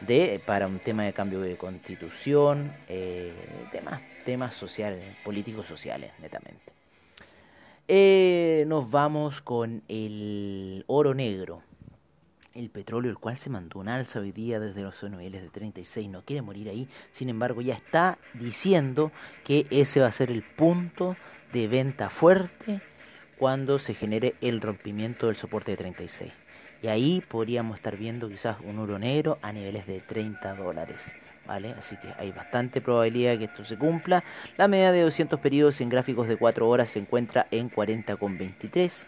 De, 0.00 0.42
para 0.44 0.66
un 0.66 0.80
tema 0.80 1.04
de 1.04 1.12
cambio 1.12 1.40
de 1.40 1.56
constitución, 1.56 2.72
eh, 2.88 3.32
temas, 3.70 4.00
temas 4.24 4.54
sociales, 4.54 5.04
políticos 5.22 5.66
sociales, 5.66 6.10
netamente. 6.20 6.71
Eh, 7.94 8.64
nos 8.68 8.90
vamos 8.90 9.42
con 9.42 9.82
el 9.86 10.82
oro 10.86 11.12
negro 11.12 11.62
el 12.54 12.70
petróleo, 12.70 13.10
el 13.10 13.18
cual 13.18 13.36
se 13.36 13.50
mandó 13.50 13.80
un 13.80 13.88
alza 13.90 14.20
hoy 14.20 14.32
día 14.32 14.58
desde 14.58 14.80
los 14.80 15.02
niveles 15.02 15.42
de 15.42 15.50
36, 15.50 16.08
no 16.08 16.24
quiere 16.24 16.40
morir 16.40 16.70
ahí, 16.70 16.88
sin 17.10 17.28
embargo 17.28 17.60
ya 17.60 17.74
está 17.74 18.16
diciendo 18.32 19.12
que 19.44 19.66
ese 19.68 20.00
va 20.00 20.06
a 20.06 20.12
ser 20.12 20.30
el 20.30 20.42
punto 20.42 21.16
de 21.52 21.68
venta 21.68 22.08
fuerte 22.08 22.80
cuando 23.36 23.78
se 23.78 23.92
genere 23.92 24.36
el 24.40 24.62
rompimiento 24.62 25.26
del 25.26 25.36
soporte 25.36 25.72
de 25.72 25.76
36. 25.76 26.32
Y 26.80 26.86
ahí 26.86 27.22
podríamos 27.28 27.76
estar 27.76 27.98
viendo 27.98 28.26
quizás 28.30 28.56
un 28.64 28.78
oro 28.78 28.98
negro 28.98 29.38
a 29.42 29.52
niveles 29.52 29.86
de 29.86 30.00
30 30.00 30.54
dólares. 30.54 31.12
¿Vale? 31.46 31.74
Así 31.76 31.96
que 31.96 32.08
hay 32.18 32.30
bastante 32.30 32.80
probabilidad 32.80 33.32
de 33.32 33.38
que 33.38 33.44
esto 33.46 33.64
se 33.64 33.76
cumpla. 33.76 34.22
La 34.56 34.68
media 34.68 34.92
de 34.92 35.02
200 35.02 35.40
periodos 35.40 35.80
en 35.80 35.88
gráficos 35.88 36.28
de 36.28 36.36
4 36.36 36.68
horas 36.68 36.90
se 36.90 37.00
encuentra 37.00 37.46
en 37.50 37.70
40,23 37.70 39.06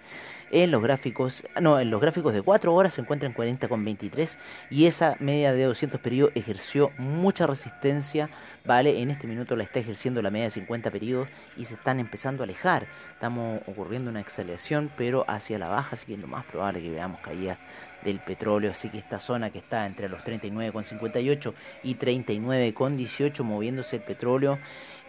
en 0.51 0.71
los 0.71 0.83
gráficos, 0.83 1.45
no, 1.61 1.81
en 1.81 1.91
los 1.91 2.01
gráficos 2.01 2.33
de 2.33 2.41
4 2.41 2.73
horas 2.73 2.95
se 2.95 3.01
encuentra 3.01 3.29
en 3.29 3.35
40,23 3.35 4.37
y 4.71 4.87
esa 4.87 5.17
media 5.19 5.53
de 5.53 5.65
200 5.65 6.01
periodos 6.01 6.33
ejerció 6.37 6.93
mucha 6.97 7.47
resistencia, 7.47 8.31
¿vale? 8.65 9.03
En 9.03 9.11
este 9.11 9.27
minuto 9.27 9.57
la 9.57 9.65
está 9.65 9.81
ejerciendo 9.81 10.23
la 10.23 10.31
media 10.31 10.45
de 10.45 10.51
50 10.51 10.93
periodos 10.93 11.29
y 11.57 11.65
se 11.65 11.75
están 11.75 11.99
empezando 11.99 12.43
a 12.43 12.45
alejar. 12.45 12.87
Estamos 13.13 13.63
ocurriendo 13.67 14.11
una 14.11 14.21
aceleración, 14.21 14.91
pero 14.97 15.25
hacia 15.29 15.59
la 15.59 15.69
baja, 15.69 15.91
así 15.97 16.07
que 16.07 16.15
es 16.15 16.21
lo 16.21 16.29
más 16.29 16.45
probable 16.45 16.81
que 16.81 16.91
veamos 16.91 17.21
caída 17.21 17.59
del 18.05 18.21
petróleo, 18.21 18.71
así 18.71 18.89
que 18.89 18.99
esta 18.99 19.19
zona 19.19 19.51
que 19.51 19.59
está 19.59 19.87
entre 19.87 20.09
los 20.09 20.21
39,58 20.21 21.55
y 21.83 21.95
39,18 21.97 23.43
moviéndose 23.43 23.97
el 23.97 24.03
petróleo 24.03 24.59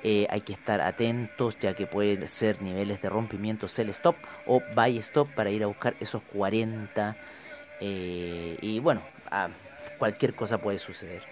eh, 0.04 0.28
hay 0.30 0.42
que 0.42 0.54
estar 0.54 0.82
atentos 0.82 1.58
ya 1.60 1.74
que 1.74 1.88
pueden 1.88 2.28
ser 2.28 2.62
niveles 2.62 3.02
de 3.02 3.10
rompimiento 3.10 3.68
sell 3.68 3.90
stop 3.90 4.16
o 4.46 4.62
buy 4.76 4.98
stop 5.00 5.30
para 5.34 5.50
ir 5.50 5.64
a 5.64 5.68
buscar 5.68 5.96
esos 6.00 6.22
40 6.34 7.16
eh, 7.82 8.58
y 8.62 8.80
bueno, 8.80 9.02
cualquier 9.98 10.34
cosa 10.34 10.60
puede 10.60 10.80
suceder. 10.80 11.24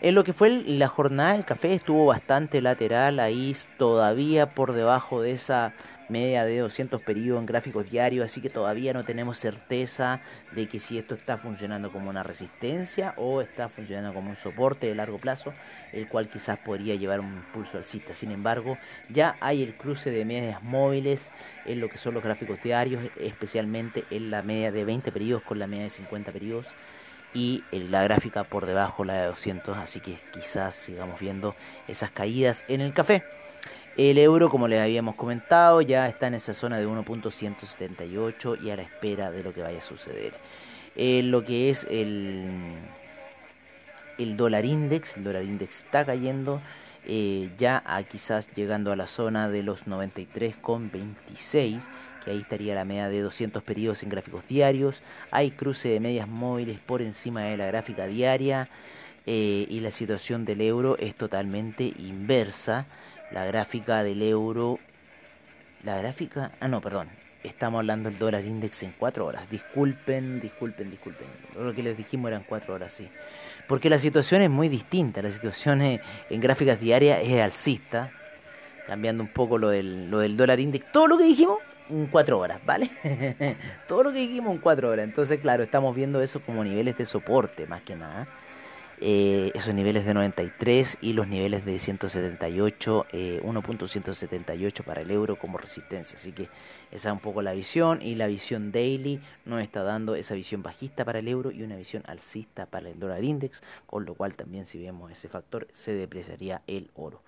En 0.00 0.14
lo 0.14 0.24
que 0.24 0.32
fue 0.32 0.50
la 0.50 0.88
jornada, 0.88 1.36
el 1.36 1.44
café 1.44 1.74
estuvo 1.74 2.06
bastante 2.06 2.60
lateral, 2.60 3.20
ahí 3.20 3.56
todavía 3.78 4.50
por 4.50 4.72
debajo 4.72 5.22
de 5.22 5.30
esa 5.30 5.74
media 6.12 6.44
de 6.44 6.58
200 6.58 7.02
periodos 7.02 7.40
en 7.40 7.46
gráficos 7.46 7.90
diarios, 7.90 8.26
así 8.26 8.40
que 8.40 8.50
todavía 8.50 8.92
no 8.92 9.04
tenemos 9.04 9.38
certeza 9.38 10.20
de 10.52 10.68
que 10.68 10.78
si 10.78 10.98
esto 10.98 11.14
está 11.14 11.38
funcionando 11.38 11.90
como 11.90 12.10
una 12.10 12.22
resistencia 12.22 13.14
o 13.16 13.40
está 13.40 13.68
funcionando 13.68 14.14
como 14.14 14.30
un 14.30 14.36
soporte 14.36 14.86
de 14.86 14.94
largo 14.94 15.18
plazo, 15.18 15.52
el 15.92 16.06
cual 16.08 16.28
quizás 16.28 16.58
podría 16.58 16.94
llevar 16.94 17.20
un 17.20 17.32
impulso 17.32 17.78
alcista. 17.78 18.14
Sin 18.14 18.30
embargo, 18.30 18.78
ya 19.08 19.36
hay 19.40 19.62
el 19.62 19.74
cruce 19.74 20.10
de 20.10 20.24
medias 20.24 20.62
móviles 20.62 21.30
en 21.64 21.80
lo 21.80 21.88
que 21.88 21.96
son 21.96 22.14
los 22.14 22.22
gráficos 22.22 22.62
diarios, 22.62 23.02
especialmente 23.18 24.04
en 24.10 24.30
la 24.30 24.42
media 24.42 24.70
de 24.70 24.84
20 24.84 25.10
periodos 25.10 25.42
con 25.42 25.58
la 25.58 25.66
media 25.66 25.84
de 25.84 25.90
50 25.90 26.30
periodos 26.30 26.68
y 27.34 27.64
la 27.72 28.02
gráfica 28.04 28.44
por 28.44 28.66
debajo 28.66 29.04
la 29.04 29.14
de 29.14 29.26
200, 29.28 29.78
así 29.78 30.00
que 30.00 30.18
quizás 30.32 30.74
sigamos 30.74 31.18
viendo 31.18 31.54
esas 31.88 32.10
caídas 32.10 32.64
en 32.68 32.82
el 32.82 32.92
café. 32.92 33.24
El 33.96 34.16
euro, 34.18 34.48
como 34.48 34.68
les 34.68 34.80
habíamos 34.80 35.16
comentado, 35.16 35.82
ya 35.82 36.08
está 36.08 36.28
en 36.28 36.34
esa 36.34 36.54
zona 36.54 36.78
de 36.78 36.86
1.178 36.86 38.62
y 38.62 38.70
a 38.70 38.76
la 38.76 38.82
espera 38.82 39.30
de 39.30 39.42
lo 39.42 39.52
que 39.52 39.60
vaya 39.62 39.78
a 39.78 39.82
suceder. 39.82 40.32
Eh, 40.96 41.22
lo 41.22 41.44
que 41.44 41.68
es 41.68 41.86
el, 41.90 42.74
el 44.18 44.36
dólar 44.36 44.64
index, 44.64 45.16
el 45.16 45.24
dólar 45.24 45.44
index 45.44 45.80
está 45.80 46.06
cayendo 46.06 46.62
eh, 47.04 47.50
ya 47.58 47.82
a 47.84 48.02
quizás 48.04 48.48
llegando 48.54 48.92
a 48.92 48.96
la 48.96 49.06
zona 49.08 49.48
de 49.48 49.62
los 49.62 49.86
93,26 49.86 51.82
que 52.24 52.30
ahí 52.30 52.38
estaría 52.38 52.74
la 52.76 52.84
media 52.84 53.08
de 53.08 53.20
200 53.20 53.62
periodos 53.64 54.02
en 54.04 54.08
gráficos 54.08 54.46
diarios. 54.46 55.02
Hay 55.30 55.50
cruce 55.50 55.88
de 55.88 56.00
medias 56.00 56.28
móviles 56.28 56.78
por 56.78 57.02
encima 57.02 57.42
de 57.42 57.56
la 57.56 57.66
gráfica 57.66 58.06
diaria 58.06 58.68
eh, 59.26 59.66
y 59.68 59.80
la 59.80 59.90
situación 59.90 60.44
del 60.44 60.60
euro 60.60 60.96
es 60.98 61.16
totalmente 61.16 61.92
inversa 61.98 62.86
la 63.32 63.44
gráfica 63.46 64.02
del 64.02 64.22
euro, 64.22 64.78
la 65.84 65.98
gráfica, 65.98 66.52
ah 66.60 66.68
no, 66.68 66.80
perdón, 66.80 67.08
estamos 67.42 67.80
hablando 67.80 68.08
del 68.08 68.18
dólar 68.18 68.44
index 68.44 68.82
en 68.82 68.94
4 68.98 69.26
horas. 69.26 69.50
Disculpen, 69.50 70.40
disculpen, 70.40 70.90
disculpen. 70.90 71.26
Lo 71.58 71.74
que 71.74 71.82
les 71.82 71.96
dijimos 71.96 72.28
eran 72.28 72.44
4 72.44 72.74
horas, 72.74 72.92
sí. 72.92 73.08
Porque 73.66 73.90
la 73.90 73.98
situación 73.98 74.42
es 74.42 74.50
muy 74.50 74.68
distinta. 74.68 75.22
La 75.22 75.30
situación 75.30 75.82
en 75.82 76.00
gráficas 76.40 76.80
diarias 76.80 77.20
es 77.22 77.40
alcista. 77.40 78.10
Cambiando 78.86 79.22
un 79.22 79.30
poco 79.30 79.58
lo 79.58 79.70
del, 79.70 80.10
lo 80.10 80.18
del 80.18 80.36
dólar 80.36 80.60
index. 80.60 80.90
Todo 80.92 81.08
lo 81.08 81.18
que 81.18 81.24
dijimos 81.24 81.58
en 81.90 82.06
4 82.06 82.38
horas, 82.38 82.60
¿vale? 82.64 82.90
Todo 83.88 84.04
lo 84.04 84.12
que 84.12 84.18
dijimos 84.18 84.54
en 84.54 84.60
4 84.60 84.88
horas. 84.88 85.04
Entonces, 85.04 85.40
claro, 85.40 85.62
estamos 85.62 85.94
viendo 85.94 86.22
eso 86.22 86.40
como 86.40 86.64
niveles 86.64 86.96
de 86.96 87.06
soporte, 87.06 87.66
más 87.66 87.82
que 87.82 87.96
nada. 87.96 88.26
Eh, 89.04 89.50
esos 89.56 89.74
niveles 89.74 90.06
de 90.06 90.14
93 90.14 90.98
y 91.00 91.12
los 91.12 91.26
niveles 91.26 91.64
de 91.64 91.76
178, 91.80 93.06
eh, 93.12 93.40
1.178 93.42 94.84
para 94.84 95.00
el 95.00 95.10
euro 95.10 95.36
como 95.36 95.58
resistencia. 95.58 96.16
Así 96.16 96.30
que 96.30 96.44
esa 96.92 97.08
es 97.08 97.12
un 97.12 97.18
poco 97.18 97.42
la 97.42 97.52
visión 97.52 98.00
y 98.00 98.14
la 98.14 98.28
visión 98.28 98.70
daily 98.70 99.20
nos 99.44 99.60
está 99.60 99.82
dando 99.82 100.14
esa 100.14 100.34
visión 100.34 100.62
bajista 100.62 101.04
para 101.04 101.18
el 101.18 101.26
euro 101.26 101.50
y 101.50 101.64
una 101.64 101.74
visión 101.74 102.04
alcista 102.06 102.66
para 102.66 102.90
el 102.90 103.00
dólar 103.00 103.24
index, 103.24 103.60
con 103.86 104.04
lo 104.04 104.14
cual 104.14 104.34
también 104.34 104.66
si 104.66 104.80
vemos 104.80 105.10
ese 105.10 105.28
factor 105.28 105.66
se 105.72 105.94
depreciaría 105.94 106.62
el 106.68 106.88
oro. 106.94 107.22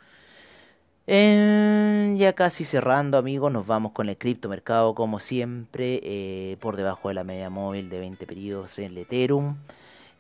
Eh, 1.09 2.15
ya 2.17 2.35
casi 2.35 2.63
cerrando 2.63 3.19
amigos, 3.19 3.53
nos 3.53 3.67
vamos 3.67 3.91
con 3.91 4.09
el 4.09 4.17
criptomercado 4.17 4.95
como 4.95 5.19
siempre, 5.19 6.01
eh, 6.05 6.57
por 6.61 6.77
debajo 6.77 7.09
de 7.09 7.15
la 7.15 7.25
media 7.25 7.51
móvil 7.51 7.91
de 7.91 7.99
20 7.99 8.27
periodos 8.29 8.79
en 8.79 8.93
el 8.93 8.99
Ethereum. 8.99 9.57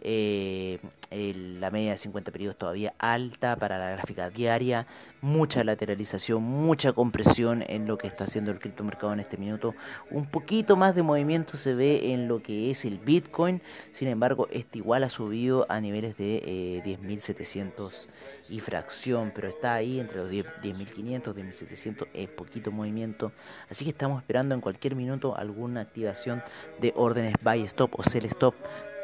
Eh, 0.06 0.78
la 1.10 1.70
media 1.70 1.92
de 1.92 1.96
50 1.96 2.30
periodos 2.30 2.58
todavía 2.58 2.92
alta 2.98 3.56
para 3.56 3.78
la 3.78 3.90
gráfica 3.92 4.30
diaria, 4.30 4.86
mucha 5.22 5.62
lateralización, 5.64 6.42
mucha 6.42 6.92
compresión 6.92 7.64
en 7.68 7.86
lo 7.86 7.96
que 7.96 8.08
está 8.08 8.24
haciendo 8.24 8.50
el 8.50 8.58
criptomercado 8.58 9.12
en 9.12 9.20
este 9.20 9.36
minuto. 9.36 9.74
Un 10.10 10.26
poquito 10.26 10.76
más 10.76 10.94
de 10.94 11.02
movimiento 11.02 11.56
se 11.56 11.74
ve 11.74 12.12
en 12.12 12.28
lo 12.28 12.42
que 12.42 12.70
es 12.70 12.84
el 12.84 12.98
Bitcoin, 12.98 13.62
sin 13.92 14.08
embargo, 14.08 14.48
este 14.50 14.78
igual 14.78 15.04
ha 15.04 15.08
subido 15.08 15.66
a 15.68 15.80
niveles 15.80 16.18
de 16.18 16.42
eh, 16.44 16.82
10.700 16.84 18.08
y 18.50 18.60
fracción, 18.60 19.32
pero 19.34 19.48
está 19.48 19.74
ahí 19.74 20.00
entre 20.00 20.18
los 20.18 20.30
10.500, 20.30 21.32
10.700, 21.32 22.08
es 22.12 22.28
poquito 22.28 22.70
movimiento. 22.72 23.32
Así 23.70 23.84
que 23.84 23.90
estamos 23.92 24.20
esperando 24.20 24.54
en 24.54 24.60
cualquier 24.60 24.96
minuto 24.96 25.36
alguna 25.36 25.80
activación 25.80 26.42
de 26.80 26.92
órdenes 26.96 27.34
buy 27.42 27.62
stop 27.62 27.98
o 27.98 28.02
sell 28.02 28.26
stop 28.26 28.54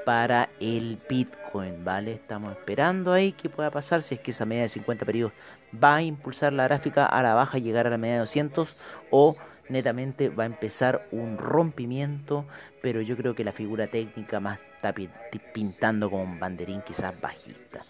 para 0.04 0.49
el 0.61 0.99
Bitcoin, 1.09 1.85
¿vale? 1.85 2.12
Estamos 2.12 2.52
esperando 2.52 3.12
ahí 3.12 3.33
qué 3.33 3.49
pueda 3.49 3.71
pasar 3.71 4.02
si 4.02 4.14
es 4.14 4.21
que 4.21 4.30
esa 4.30 4.45
media 4.45 4.62
de 4.62 4.69
50 4.69 5.04
periodos 5.04 5.33
va 5.73 5.97
a 5.97 6.02
impulsar 6.02 6.52
la 6.52 6.64
gráfica 6.64 7.07
a 7.07 7.23
la 7.23 7.35
baja 7.35 7.59
y 7.59 7.62
llegar 7.62 7.87
a 7.87 7.90
la 7.90 7.99
media 7.99 8.14
de 8.14 8.21
200 8.21 8.76
o 9.11 9.37
netamente 9.69 10.28
va 10.28 10.45
a 10.45 10.47
empezar 10.47 11.07
un 11.12 11.38
rompimiento, 11.38 12.45
pero 12.83 13.00
yo 13.00 13.16
creo 13.16 13.35
que 13.35 13.45
la 13.45 13.52
figura 13.52 13.87
técnica 13.87 14.40
más 14.40 14.59
está 14.75 14.95
pintando 15.52 16.11
como 16.11 16.25
un 16.25 16.40
banderín 16.40 16.83
quizás 16.83 17.19
bajista, 17.21 17.83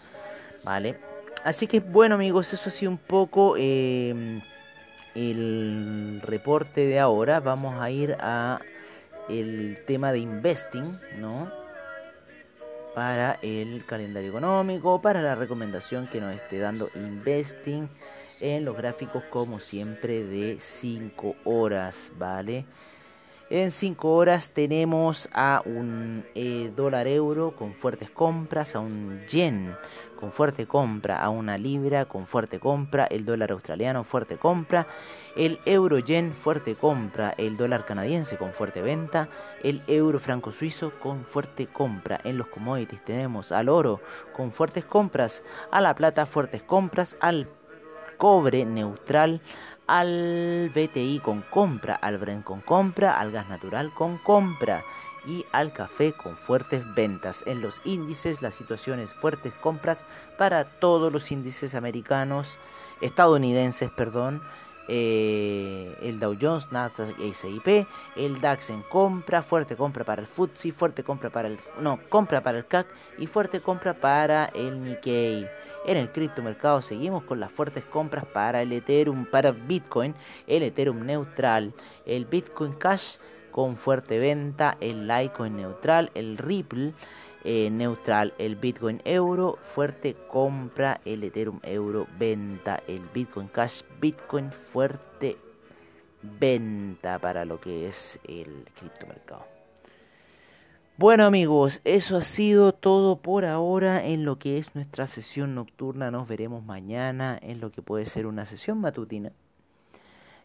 ¿vale? 0.63 0.97
Así 1.43 1.65
que 1.67 1.79
bueno 1.79 2.15
amigos, 2.15 2.53
eso 2.53 2.69
ha 2.69 2.71
sido 2.71 2.91
un 2.91 2.97
poco 2.97 3.55
eh, 3.57 4.41
el 5.15 6.21
reporte 6.23 6.85
de 6.85 6.99
ahora. 6.99 7.39
Vamos 7.39 7.81
a 7.81 7.89
ir 7.89 8.15
a 8.19 8.59
el 9.29 9.79
tema 9.85 10.11
de 10.11 10.19
investing, 10.19 10.99
¿no? 11.19 11.60
Para 12.95 13.39
el 13.41 13.85
calendario 13.85 14.29
económico, 14.29 15.01
para 15.01 15.21
la 15.21 15.35
recomendación 15.35 16.07
que 16.07 16.19
nos 16.19 16.35
esté 16.35 16.59
dando 16.59 16.89
investing 16.95 17.87
en 18.41 18.65
los 18.65 18.75
gráficos 18.75 19.23
como 19.29 19.59
siempre 19.59 20.25
de 20.25 20.57
5 20.59 21.35
horas, 21.45 22.11
¿vale? 22.17 22.65
En 23.53 23.69
5 23.69 24.15
horas 24.15 24.51
tenemos 24.51 25.27
a 25.33 25.61
un 25.65 26.23
eh, 26.35 26.71
dólar 26.73 27.05
euro 27.07 27.53
con 27.53 27.73
fuertes 27.73 28.09
compras, 28.09 28.77
a 28.77 28.79
un 28.79 29.25
yen 29.27 29.75
con 30.17 30.31
fuerte 30.31 30.67
compra, 30.67 31.21
a 31.21 31.27
una 31.27 31.57
libra 31.57 32.05
con 32.05 32.27
fuerte 32.27 32.59
compra, 32.61 33.07
el 33.07 33.25
dólar 33.25 33.51
australiano 33.51 34.05
fuerte 34.05 34.37
compra, 34.37 34.87
el 35.35 35.59
euro 35.65 35.99
yen 35.99 36.31
fuerte 36.31 36.75
compra, 36.75 37.33
el 37.37 37.57
dólar 37.57 37.85
canadiense 37.85 38.37
con 38.37 38.53
fuerte 38.53 38.81
venta, 38.81 39.27
el 39.63 39.81
euro 39.87 40.21
franco 40.21 40.53
suizo 40.53 40.93
con 41.01 41.25
fuerte 41.25 41.67
compra. 41.67 42.21
En 42.23 42.37
los 42.37 42.47
commodities 42.47 43.03
tenemos 43.03 43.51
al 43.51 43.67
oro 43.67 43.99
con 44.31 44.53
fuertes 44.53 44.85
compras, 44.85 45.43
a 45.71 45.81
la 45.81 45.93
plata 45.93 46.25
fuertes 46.25 46.63
compras, 46.63 47.17
al 47.19 47.49
cobre 48.21 48.65
neutral, 48.65 49.41
al 49.87 50.71
BTI 50.73 51.19
con 51.23 51.41
compra, 51.41 51.95
al 51.95 52.17
Brent 52.17 52.43
con 52.43 52.61
compra, 52.61 53.19
al 53.19 53.31
gas 53.31 53.49
natural 53.49 53.91
con 53.93 54.17
compra 54.17 54.83
y 55.25 55.45
al 55.51 55.73
café 55.73 56.13
con 56.13 56.35
fuertes 56.35 56.83
ventas. 56.95 57.43
En 57.45 57.61
los 57.61 57.81
índices 57.85 58.41
la 58.41 58.51
situación 58.51 58.99
es 58.99 59.13
fuertes 59.13 59.53
compras 59.53 60.05
para 60.37 60.65
todos 60.65 61.11
los 61.11 61.31
índices 61.31 61.75
americanos, 61.75 62.57
estadounidenses, 63.01 63.91
perdón, 63.91 64.41
eh, 64.93 65.95
el 66.01 66.19
Dow 66.19 66.35
Jones, 66.39 66.69
Nasdaq 66.69 67.17
y 67.17 67.29
S&P, 67.29 67.87
el 68.17 68.41
DAX 68.41 68.71
en 68.71 68.81
compra, 68.81 69.41
fuerte 69.41 69.77
compra 69.77 70.03
para 70.03 70.21
el 70.21 70.27
FTSE, 70.27 70.73
fuerte 70.73 71.01
compra 71.01 71.29
para 71.29 71.47
el 71.47 71.57
no, 71.79 71.97
compra 72.09 72.41
para 72.41 72.57
el 72.57 72.65
CAC 72.65 72.87
y 73.17 73.25
fuerte 73.25 73.61
compra 73.61 73.93
para 73.93 74.47
el 74.47 74.83
Nikkei. 74.83 75.47
En 75.85 75.95
el 75.95 76.11
criptomercado 76.11 76.81
seguimos 76.81 77.23
con 77.23 77.39
las 77.39 77.51
fuertes 77.51 77.85
compras 77.85 78.25
para 78.25 78.61
el 78.61 78.73
Ethereum, 78.73 79.25
para 79.25 79.51
Bitcoin, 79.51 80.13
el 80.45 80.63
Ethereum 80.63 81.05
neutral, 81.05 81.73
el 82.05 82.25
Bitcoin 82.25 82.73
Cash 82.73 83.15
con 83.51 83.77
fuerte 83.77 84.19
venta, 84.19 84.75
el 84.81 85.07
Litecoin 85.07 85.55
neutral, 85.55 86.11
el 86.15 86.37
Ripple 86.37 86.93
eh, 87.43 87.69
neutral, 87.69 88.33
el 88.37 88.55
Bitcoin 88.55 89.01
euro, 89.05 89.57
fuerte 89.61 90.15
compra, 90.27 91.01
el 91.05 91.23
Ethereum 91.23 91.59
euro, 91.63 92.07
venta, 92.17 92.81
el 92.87 93.01
Bitcoin 93.13 93.47
Cash, 93.47 93.81
Bitcoin 93.99 94.51
fuerte 94.51 95.37
venta 96.21 97.19
para 97.19 97.45
lo 97.45 97.59
que 97.59 97.87
es 97.87 98.19
el 98.27 98.65
criptomercado. 98.77 99.45
Bueno 100.97 101.25
amigos, 101.25 101.81
eso 101.83 102.17
ha 102.17 102.21
sido 102.21 102.73
todo 102.73 103.15
por 103.15 103.43
ahora 103.45 104.05
en 104.05 104.23
lo 104.23 104.37
que 104.37 104.59
es 104.59 104.75
nuestra 104.75 105.07
sesión 105.07 105.55
nocturna. 105.55 106.11
Nos 106.11 106.27
veremos 106.27 106.63
mañana 106.63 107.39
en 107.41 107.59
lo 107.59 107.71
que 107.71 107.81
puede 107.81 108.05
ser 108.05 108.27
una 108.27 108.45
sesión 108.45 108.79
matutina. 108.79 109.31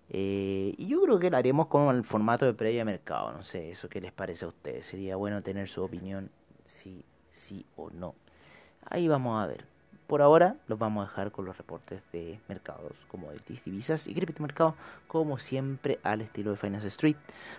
Eh, 0.08 0.74
y 0.78 0.86
yo 0.86 1.02
creo 1.02 1.18
que 1.18 1.30
la 1.30 1.38
haremos 1.38 1.66
con 1.66 1.94
el 1.94 2.04
formato 2.04 2.46
de 2.46 2.54
previa 2.54 2.86
mercado. 2.86 3.32
No 3.32 3.42
sé, 3.42 3.72
eso 3.72 3.88
qué 3.90 4.00
les 4.00 4.12
parece 4.12 4.46
a 4.46 4.48
ustedes. 4.48 4.86
Sería 4.86 5.16
bueno 5.16 5.42
tener 5.42 5.68
su 5.68 5.82
opinión, 5.82 6.30
si 6.66 7.04
sí 7.30 7.64
o 7.76 7.90
no. 7.90 8.14
Ahí 8.84 9.08
vamos 9.08 9.42
a 9.42 9.46
ver. 9.46 9.64
Por 10.06 10.22
ahora 10.22 10.54
los 10.68 10.78
vamos 10.78 11.04
a 11.04 11.10
dejar 11.10 11.32
con 11.32 11.46
los 11.46 11.58
reportes 11.58 12.00
de 12.12 12.38
mercados, 12.48 12.92
como 13.08 13.32
de 13.32 13.40
divisas 13.48 14.06
y 14.06 14.14
criptomercados, 14.14 14.74
como 15.08 15.38
siempre 15.38 15.98
al 16.04 16.20
estilo 16.20 16.52
de 16.52 16.56
Finance 16.56 16.86
Street, 16.86 17.16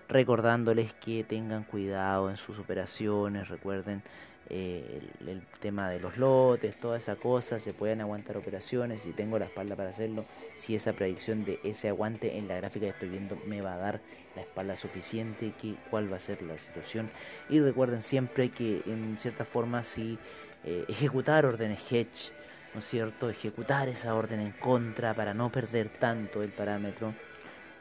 recordándoles 0.07 0.93
que 0.93 1.25
tengan 1.25 1.65
cuidado 1.65 2.29
en 2.29 2.37
sus 2.37 2.57
operaciones, 2.57 3.49
recuerden 3.49 4.01
eh, 4.49 5.01
el, 5.25 5.41
tema 5.59 5.89
de 5.89 5.99
los 5.99 6.17
lotes, 6.17 6.79
toda 6.79 6.97
esa 6.97 7.15
cosa, 7.15 7.59
se 7.59 7.73
pueden 7.73 7.99
aguantar 7.99 8.37
operaciones, 8.37 9.01
si 9.01 9.11
tengo 9.11 9.37
la 9.39 9.45
espalda 9.45 9.75
para 9.75 9.89
hacerlo, 9.89 10.25
si 10.55 10.75
esa 10.75 10.93
predicción 10.93 11.43
de 11.43 11.59
ese 11.63 11.89
aguante 11.89 12.37
en 12.37 12.47
la 12.47 12.55
gráfica 12.55 12.85
que 12.85 12.91
estoy 12.91 13.09
viendo 13.09 13.37
me 13.47 13.61
va 13.61 13.73
a 13.73 13.77
dar 13.77 14.01
la 14.35 14.43
espalda 14.43 14.75
suficiente, 14.75 15.51
que, 15.59 15.75
cuál 15.89 16.11
va 16.11 16.17
a 16.17 16.21
ser 16.21 16.41
la 16.43 16.57
situación. 16.57 17.09
Y 17.49 17.59
recuerden 17.59 18.01
siempre 18.01 18.49
que 18.49 18.83
en 18.85 19.17
cierta 19.19 19.43
forma 19.43 19.83
si 19.83 20.17
eh, 20.63 20.85
ejecutar 20.87 21.45
órdenes 21.45 21.79
hedge, 21.91 22.31
¿no 22.73 22.79
es 22.79 22.85
cierto? 22.85 23.29
Ejecutar 23.29 23.89
esa 23.89 24.15
orden 24.15 24.39
en 24.39 24.51
contra 24.51 25.13
para 25.13 25.33
no 25.33 25.51
perder 25.51 25.89
tanto 25.89 26.41
el 26.41 26.51
parámetro 26.51 27.13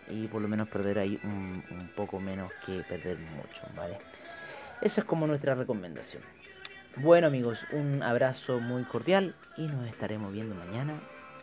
y 0.08 0.26
por 0.26 0.40
lo 0.42 0.48
menos 0.48 0.68
perder 0.68 0.98
ahí 0.98 1.20
un, 1.22 1.62
un 1.70 1.88
poco 1.94 2.18
menos 2.18 2.50
que 2.64 2.82
perder 2.88 3.18
mucho, 3.18 3.62
¿vale? 3.76 3.98
Esa 4.80 5.02
es 5.02 5.06
como 5.06 5.26
nuestra 5.26 5.54
recomendación. 5.54 6.22
Bueno 6.98 7.26
amigos, 7.26 7.66
un 7.72 8.02
abrazo 8.02 8.58
muy 8.58 8.84
cordial 8.84 9.34
y 9.58 9.66
nos 9.66 9.86
estaremos 9.86 10.32
viendo 10.32 10.54
mañana 10.54 10.94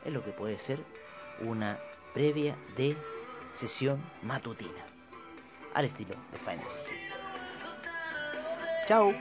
en 0.04 0.14
lo 0.14 0.24
que 0.26 0.32
puede 0.32 0.58
ser 0.58 0.80
una 1.42 1.78
previa 2.12 2.56
de 2.76 2.98
sesión 3.54 4.02
matutina 4.24 4.72
al 5.76 5.86
estilo 5.86 6.16
de 6.32 6.40
Finance 6.40 6.80
Chao. 8.88 9.14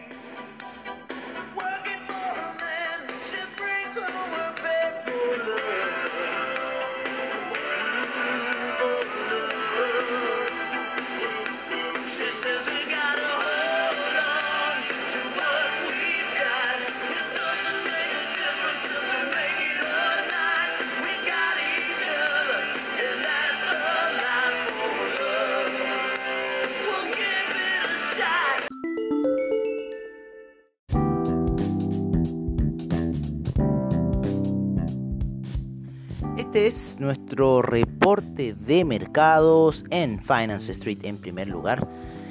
Es 36.62 36.96
nuestro 37.00 37.60
reporte 37.60 38.54
de 38.54 38.84
mercados 38.84 39.84
en 39.90 40.22
Finance 40.22 40.70
Street 40.70 41.00
en 41.02 41.16
primer 41.16 41.48
lugar. 41.48 41.88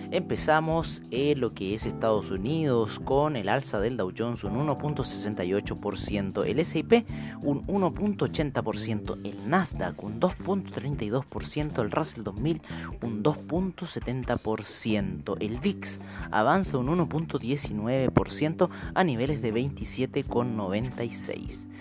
Empezamos 0.10 1.04
en 1.12 1.42
lo 1.42 1.54
que 1.54 1.74
es 1.74 1.86
Estados 1.86 2.32
Unidos 2.32 3.02
con 3.04 3.36
el 3.36 3.50
alza 3.50 3.82
del 3.82 3.98
Dow 3.98 4.14
Jones 4.18 4.46
un 4.46 4.66
1.68%, 4.66 6.46
el 6.46 6.60
S&P 6.60 7.06
un 7.42 7.68
1.80%, 7.68 9.20
el 9.26 9.50
Nasdaq 9.50 10.02
un 10.02 10.22
2.32%, 10.22 11.82
el 11.82 11.92
Russell 11.92 12.24
2000 12.24 12.62
un 13.02 13.24
2.70%, 13.24 15.36
el 15.42 15.60
VIX 15.60 16.00
avanza 16.32 16.78
un 16.78 16.88
1.19% 16.88 18.70
a 18.96 19.04
niveles 19.04 19.42
de 19.42 19.54
27,96%. 19.54 21.72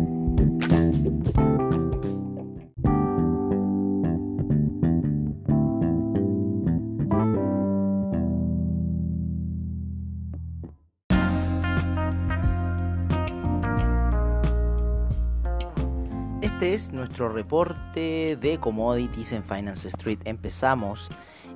Nuestro 17.12 17.28
reporte 17.28 18.38
de 18.40 18.58
commodities 18.58 19.32
en 19.32 19.44
Finance 19.44 19.86
Street. 19.88 20.20
Empezamos 20.24 21.10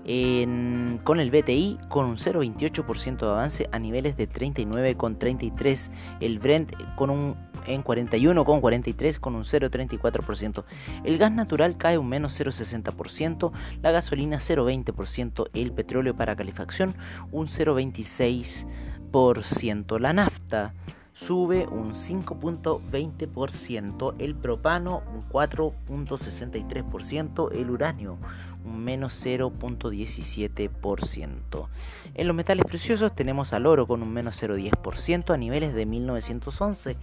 con 0.04 1.18
el 1.18 1.30
BTI 1.30 1.78
con 1.88 2.04
un 2.04 2.18
0,28% 2.18 3.16
de 3.16 3.26
avance 3.26 3.66
a 3.72 3.78
niveles 3.78 4.18
de 4.18 4.28
39,33. 4.28 5.90
El 6.20 6.40
Brent 6.40 6.74
con 6.94 7.08
un 7.08 7.34
en 7.66 7.82
41,43 7.82 9.18
con 9.18 9.34
un 9.34 9.44
0,34%. 9.44 10.64
El 11.04 11.16
gas 11.16 11.32
natural 11.32 11.78
cae 11.78 11.96
un 11.96 12.10
menos 12.10 12.38
0,60%, 12.38 13.50
la 13.82 13.92
gasolina 13.92 14.36
0,20%, 14.36 15.48
el 15.54 15.72
petróleo 15.72 16.14
para 16.14 16.36
calefacción 16.36 16.94
un 17.32 17.48
0,26%, 17.48 19.98
la 19.98 20.12
nafta 20.12 20.74
sube 21.16 21.66
un 21.66 21.94
5.20%, 21.94 24.14
el 24.18 24.34
propano 24.34 25.02
un 25.14 25.26
4.63%, 25.30 27.52
el 27.54 27.70
uranio 27.70 28.18
un 28.66 28.84
menos 28.84 29.24
0.17%. 29.24 31.68
En 32.14 32.26
los 32.26 32.36
metales 32.36 32.66
preciosos 32.66 33.14
tenemos 33.14 33.54
al 33.54 33.64
oro 33.64 33.86
con 33.86 34.02
un 34.02 34.12
menos 34.12 34.42
0.10% 34.42 35.32
a 35.32 35.38
niveles 35.38 35.72
de 35.72 35.86
1911, 35.86 36.98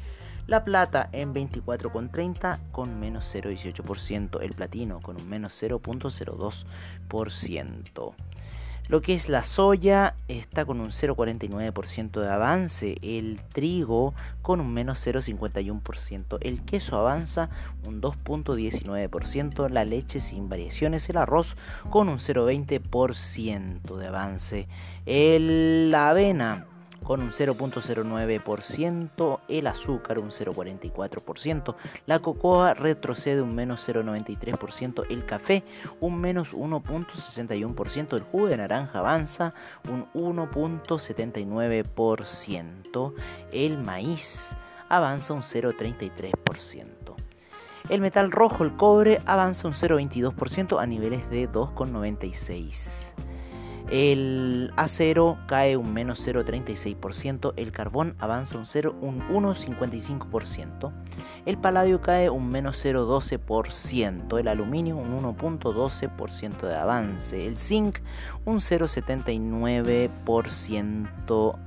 la 0.45 0.63
plata 0.63 1.10
en 1.12 1.34
24,30 1.34 2.60
con 2.71 2.99
menos 2.99 3.34
0,18%, 3.34 4.43
el 4.43 4.54
platino 4.54 5.02
con 5.02 5.15
un 5.15 5.28
menos 5.28 5.60
0.02%. 5.60 8.13
Lo 8.89 9.01
que 9.01 9.13
es 9.13 9.29
la 9.29 9.43
soya 9.43 10.15
está 10.27 10.65
con 10.65 10.81
un 10.81 10.89
0,49% 10.89 12.19
de 12.19 12.29
avance, 12.29 12.97
el 13.01 13.39
trigo 13.53 14.13
con 14.41 14.59
un 14.59 14.73
menos 14.73 15.05
0,51%, 15.05 16.37
el 16.41 16.61
queso 16.65 16.97
avanza 16.97 17.49
un 17.85 18.01
2,19%, 18.01 19.69
la 19.69 19.85
leche 19.85 20.19
sin 20.19 20.49
variaciones, 20.49 21.09
el 21.09 21.17
arroz 21.17 21.55
con 21.89 22.09
un 22.09 22.19
0,20% 22.19 23.95
de 23.95 24.07
avance, 24.07 24.67
el, 25.05 25.89
la 25.89 26.09
avena 26.09 26.67
con 27.03 27.21
un 27.21 27.31
0.09%, 27.31 29.39
el 29.47 29.67
azúcar 29.67 30.17
un 30.19 30.31
0.44%, 30.31 31.75
la 32.05 32.19
cocoa 32.19 32.73
retrocede 32.73 33.41
un 33.41 33.55
menos 33.55 33.87
0.93%, 33.87 35.05
el 35.09 35.25
café 35.25 35.63
un 35.99 36.19
menos 36.19 36.53
1.61%, 36.53 38.15
el 38.15 38.23
jugo 38.23 38.47
de 38.47 38.57
naranja 38.57 38.99
avanza 38.99 39.53
un 39.89 40.11
1.79%, 40.13 43.13
el 43.51 43.77
maíz 43.77 44.55
avanza 44.89 45.33
un 45.33 45.41
0.33%. 45.41 46.93
El 47.89 47.99
metal 47.99 48.31
rojo, 48.31 48.63
el 48.63 48.77
cobre, 48.77 49.19
avanza 49.25 49.67
un 49.67 49.73
0.22% 49.73 50.81
a 50.81 50.85
niveles 50.85 51.29
de 51.29 51.49
2,96%. 51.49 53.02
El 53.89 54.71
acero 54.75 55.37
cae 55.47 55.77
un 55.77 55.93
menos 55.93 56.25
0,36%, 56.25 57.53
el 57.57 57.71
carbón 57.71 58.15
avanza 58.17 58.57
un, 58.57 58.65
0, 58.65 58.95
un 59.01 59.19
1,55%, 59.29 60.91
el 61.45 61.57
paladio 61.57 61.99
cae 62.01 62.29
un 62.29 62.49
menos 62.49 62.81
0,12%, 62.83 64.39
el 64.39 64.47
aluminio 64.47 64.95
un 64.95 65.21
1,12% 65.21 66.61
de 66.61 66.75
avance, 66.75 67.45
el 67.45 67.59
zinc 67.59 67.99
un 68.45 68.61
0,79% 68.61 71.59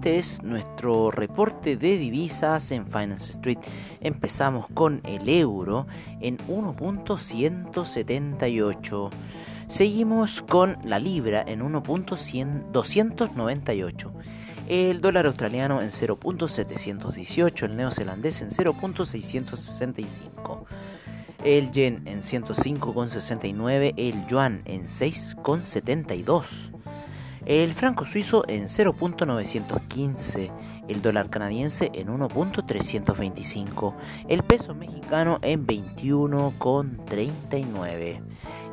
Este 0.00 0.16
es 0.16 0.42
nuestro 0.42 1.10
reporte 1.10 1.76
de 1.76 1.98
divisas 1.98 2.72
en 2.72 2.86
Finance 2.86 3.32
Street. 3.32 3.58
Empezamos 4.00 4.64
con 4.72 5.02
el 5.04 5.28
euro 5.28 5.86
en 6.22 6.38
1.178. 6.38 9.10
Seguimos 9.68 10.40
con 10.40 10.78
la 10.84 10.98
libra 10.98 11.44
en 11.46 11.60
1.298. 11.60 14.10
El 14.68 15.02
dólar 15.02 15.26
australiano 15.26 15.82
en 15.82 15.90
0.718. 15.90 17.64
El 17.64 17.76
neozelandés 17.76 18.40
en 18.40 18.48
0.665. 18.48 20.64
El 21.44 21.70
yen 21.72 22.04
en 22.06 22.22
105,69. 22.22 23.92
El 23.98 24.26
yuan 24.28 24.62
en 24.64 24.86
6,72 24.86 26.70
el 27.50 27.74
franco 27.74 28.04
suizo 28.04 28.44
en 28.46 28.68
0.915, 28.68 30.52
el 30.86 31.02
dólar 31.02 31.30
canadiense 31.30 31.90
en 31.94 32.06
1.325, 32.06 33.92
el 34.28 34.44
peso 34.44 34.72
mexicano 34.72 35.40
en 35.42 35.66
21.39, 35.66 38.20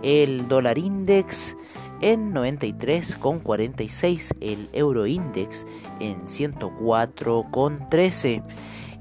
el 0.04 0.48
dólar 0.48 0.78
index 0.78 1.58
en 2.02 2.36
93,46, 2.36 4.36
el 4.42 4.70
euro 4.74 5.08
index 5.08 5.66
en 6.00 6.26
104,13, 6.26 8.44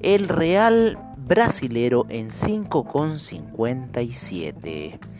el 0.00 0.28
real 0.28 0.98
brasilero 1.18 2.06
en 2.08 2.30
5,57. 2.30 5.15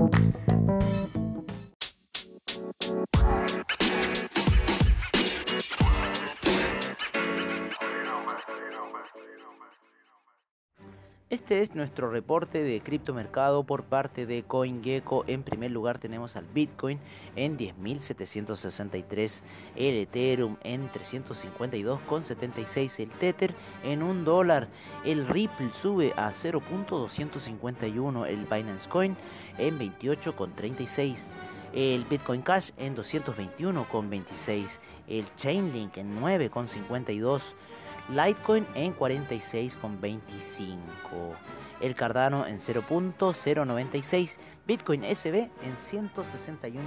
Este 11.35 11.61
es 11.63 11.75
nuestro 11.75 12.11
reporte 12.13 12.63
de 12.63 12.81
criptomercado 12.81 13.65
por 13.65 13.83
parte 13.83 14.25
de 14.25 14.45
CoinGecko. 14.45 15.25
En 15.27 15.43
primer 15.43 15.73
lugar 15.73 15.99
tenemos 15.99 16.37
al 16.37 16.45
Bitcoin 16.45 17.01
en 17.35 17.59
10.763, 17.59 19.43
el 19.75 19.97
Ethereum 19.97 20.59
en 20.63 20.89
352,76, 20.93 23.01
el 23.01 23.11
Tether 23.11 23.53
en 23.83 24.05
1 24.05 24.23
dólar, 24.23 24.69
el 25.05 25.27
Ripple 25.27 25.73
sube 25.75 26.13
a 26.17 26.31
0.251, 26.31 28.29
el 28.29 28.45
Binance 28.45 28.89
Coin 28.89 29.17
en 29.59 29.77
28,36 29.77 31.35
el 31.75 32.05
Bitcoin 32.05 32.43
Cash 32.43 32.71
en 32.77 32.97
221,26, 32.97 34.79
el 35.09 35.27
Chainlink 35.35 35.97
en 35.97 36.21
9,52, 36.21 37.43
Litecoin 38.09 38.67
en 38.75 38.95
46,25, 38.95 40.77
el 41.81 41.95
Cardano 41.95 42.47
en 42.47 42.59
0.096, 42.59 44.37
Bitcoin 44.67 45.05
SB 45.05 45.49
en 45.63 45.77
161,32. 45.77 46.85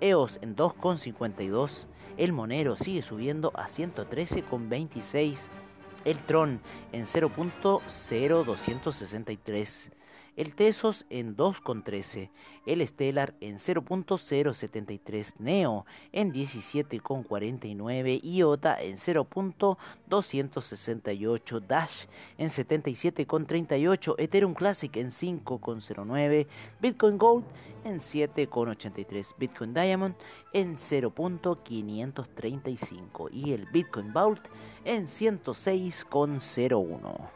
EOS 0.00 0.38
en 0.42 0.54
2,52. 0.54 1.86
El 2.18 2.32
Monero 2.32 2.76
sigue 2.76 3.00
subiendo 3.02 3.52
a 3.54 3.68
113,26. 3.68 5.38
El 6.04 6.18
Tron 6.18 6.60
en 6.92 7.04
0.0263 7.04 9.95
el 10.36 10.54
Tesos 10.54 11.04
en 11.10 11.36
2,13, 11.36 12.30
el 12.66 12.86
Stellar 12.86 13.34
en 13.40 13.56
0.073, 13.56 15.34
Neo 15.38 15.84
en 16.12 16.32
17,49, 16.32 18.20
IOTA 18.22 18.80
en 18.82 18.96
0.268, 18.96 21.66
Dash 21.66 22.06
en 22.38 22.48
77,38, 22.48 24.14
Ethereum 24.18 24.54
Classic 24.54 24.96
en 24.96 25.08
5,09, 25.08 26.46
Bitcoin 26.80 27.18
Gold 27.18 27.44
en 27.84 28.00
7,83, 28.00 29.34
Bitcoin 29.38 29.72
Diamond 29.72 30.16
en 30.52 30.76
0.535 30.76 33.30
y 33.32 33.52
el 33.52 33.66
Bitcoin 33.66 34.12
Vault 34.12 34.48
en 34.84 35.04
106,01. 35.04 37.35